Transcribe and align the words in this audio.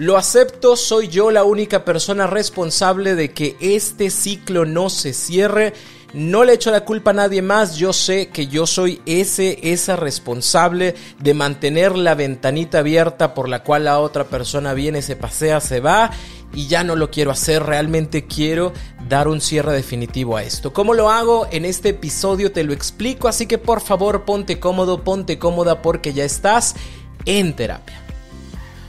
Lo 0.00 0.16
acepto, 0.16 0.76
soy 0.76 1.08
yo 1.08 1.30
la 1.30 1.44
única 1.44 1.84
persona 1.84 2.26
responsable 2.26 3.14
de 3.14 3.32
que 3.34 3.58
este 3.60 4.08
ciclo 4.08 4.64
no 4.64 4.88
se 4.88 5.12
cierre. 5.12 5.74
No 6.14 6.42
le 6.42 6.54
echo 6.54 6.70
la 6.70 6.86
culpa 6.86 7.10
a 7.10 7.12
nadie 7.12 7.42
más, 7.42 7.76
yo 7.76 7.92
sé 7.92 8.28
que 8.28 8.46
yo 8.46 8.66
soy 8.66 9.02
ese, 9.04 9.58
esa 9.62 9.96
responsable 9.96 10.94
de 11.18 11.34
mantener 11.34 11.98
la 11.98 12.14
ventanita 12.14 12.78
abierta 12.78 13.34
por 13.34 13.46
la 13.46 13.62
cual 13.62 13.84
la 13.84 13.98
otra 13.98 14.24
persona 14.24 14.72
viene, 14.72 15.02
se 15.02 15.16
pasea, 15.16 15.60
se 15.60 15.80
va 15.80 16.10
y 16.54 16.66
ya 16.66 16.82
no 16.82 16.96
lo 16.96 17.10
quiero 17.10 17.30
hacer, 17.30 17.62
realmente 17.62 18.24
quiero 18.24 18.72
dar 19.06 19.28
un 19.28 19.42
cierre 19.42 19.74
definitivo 19.74 20.38
a 20.38 20.42
esto. 20.42 20.72
¿Cómo 20.72 20.94
lo 20.94 21.10
hago? 21.10 21.46
En 21.50 21.66
este 21.66 21.90
episodio 21.90 22.52
te 22.52 22.64
lo 22.64 22.72
explico, 22.72 23.28
así 23.28 23.44
que 23.44 23.58
por 23.58 23.82
favor 23.82 24.24
ponte 24.24 24.58
cómodo, 24.58 25.04
ponte 25.04 25.38
cómoda 25.38 25.82
porque 25.82 26.14
ya 26.14 26.24
estás 26.24 26.74
en 27.26 27.54
terapia. 27.54 28.09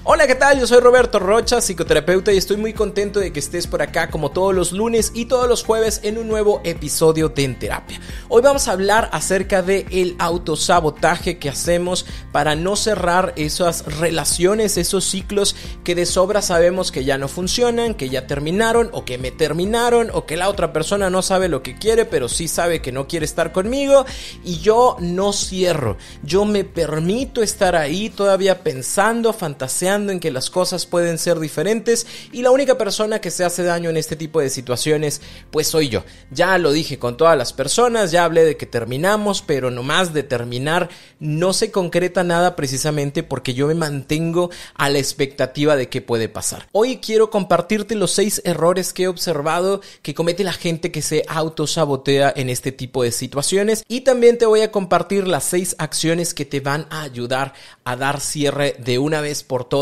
Hola, 0.03 0.25
¿qué 0.25 0.33
tal? 0.33 0.59
Yo 0.59 0.65
soy 0.65 0.79
Roberto 0.79 1.19
Rocha, 1.19 1.61
psicoterapeuta 1.61 2.33
y 2.33 2.37
estoy 2.37 2.57
muy 2.57 2.73
contento 2.73 3.19
de 3.19 3.31
que 3.31 3.39
estés 3.39 3.67
por 3.67 3.83
acá 3.83 4.09
como 4.09 4.31
todos 4.31 4.55
los 4.55 4.71
lunes 4.71 5.11
y 5.13 5.25
todos 5.25 5.47
los 5.47 5.63
jueves 5.63 5.99
en 6.01 6.17
un 6.17 6.27
nuevo 6.27 6.59
episodio 6.63 7.29
de 7.29 7.43
En 7.43 7.59
Terapia. 7.59 7.99
Hoy 8.27 8.41
vamos 8.41 8.67
a 8.67 8.71
hablar 8.71 9.09
acerca 9.13 9.61
de 9.61 9.85
el 9.91 10.15
autosabotaje 10.17 11.37
que 11.37 11.49
hacemos 11.49 12.07
para 12.31 12.55
no 12.55 12.75
cerrar 12.75 13.33
esas 13.35 13.99
relaciones, 13.99 14.77
esos 14.77 15.05
ciclos 15.05 15.55
que 15.83 15.93
de 15.93 16.07
sobra 16.07 16.41
sabemos 16.41 16.91
que 16.91 17.05
ya 17.05 17.19
no 17.19 17.27
funcionan, 17.27 17.93
que 17.93 18.09
ya 18.09 18.25
terminaron 18.25 18.89
o 18.93 19.05
que 19.05 19.19
me 19.19 19.29
terminaron 19.29 20.09
o 20.15 20.25
que 20.25 20.35
la 20.35 20.49
otra 20.49 20.73
persona 20.73 21.11
no 21.11 21.21
sabe 21.21 21.47
lo 21.47 21.61
que 21.61 21.77
quiere, 21.77 22.05
pero 22.05 22.27
sí 22.27 22.47
sabe 22.47 22.81
que 22.81 22.91
no 22.91 23.07
quiere 23.07 23.27
estar 23.27 23.51
conmigo 23.51 24.07
y 24.43 24.61
yo 24.61 24.97
no 24.99 25.31
cierro. 25.31 25.97
Yo 26.23 26.43
me 26.43 26.63
permito 26.63 27.43
estar 27.43 27.75
ahí 27.75 28.09
todavía 28.09 28.63
pensando, 28.63 29.31
fantaseando 29.31 29.90
en 29.91 30.19
que 30.19 30.31
las 30.31 30.49
cosas 30.49 30.85
pueden 30.85 31.17
ser 31.17 31.39
diferentes 31.39 32.07
y 32.31 32.41
la 32.41 32.51
única 32.51 32.77
persona 32.77 33.19
que 33.19 33.29
se 33.29 33.43
hace 33.43 33.63
daño 33.63 33.89
en 33.89 33.97
este 33.97 34.15
tipo 34.15 34.39
de 34.39 34.49
situaciones 34.49 35.21
pues 35.51 35.67
soy 35.67 35.89
yo. 35.89 36.03
Ya 36.31 36.57
lo 36.57 36.71
dije 36.71 36.97
con 36.97 37.17
todas 37.17 37.37
las 37.37 37.51
personas, 37.51 38.11
ya 38.11 38.23
hablé 38.23 38.45
de 38.45 38.55
que 38.55 38.65
terminamos, 38.65 39.41
pero 39.41 39.69
nomás 39.69 40.13
de 40.13 40.23
terminar 40.23 40.89
no 41.19 41.51
se 41.51 41.71
concreta 41.71 42.23
nada 42.23 42.55
precisamente 42.55 43.23
porque 43.23 43.53
yo 43.53 43.67
me 43.67 43.75
mantengo 43.75 44.49
a 44.75 44.89
la 44.89 44.99
expectativa 44.99 45.75
de 45.75 45.89
qué 45.89 46.01
puede 46.01 46.29
pasar. 46.29 46.67
Hoy 46.71 46.97
quiero 46.97 47.29
compartirte 47.29 47.95
los 47.95 48.11
seis 48.11 48.41
errores 48.45 48.93
que 48.93 49.03
he 49.03 49.07
observado 49.07 49.81
que 50.01 50.13
comete 50.13 50.43
la 50.45 50.53
gente 50.53 50.91
que 50.91 51.01
se 51.01 51.25
autosabotea 51.27 52.31
en 52.35 52.49
este 52.49 52.71
tipo 52.71 53.03
de 53.03 53.11
situaciones 53.11 53.83
y 53.89 54.01
también 54.01 54.37
te 54.37 54.45
voy 54.45 54.61
a 54.61 54.71
compartir 54.71 55.27
las 55.27 55.43
seis 55.43 55.75
acciones 55.79 56.33
que 56.33 56.45
te 56.45 56.61
van 56.61 56.87
a 56.89 57.01
ayudar 57.01 57.53
a 57.83 57.95
dar 57.95 58.21
cierre 58.21 58.75
de 58.79 58.99
una 58.99 59.21
vez 59.21 59.43
por 59.43 59.65
todas 59.65 59.80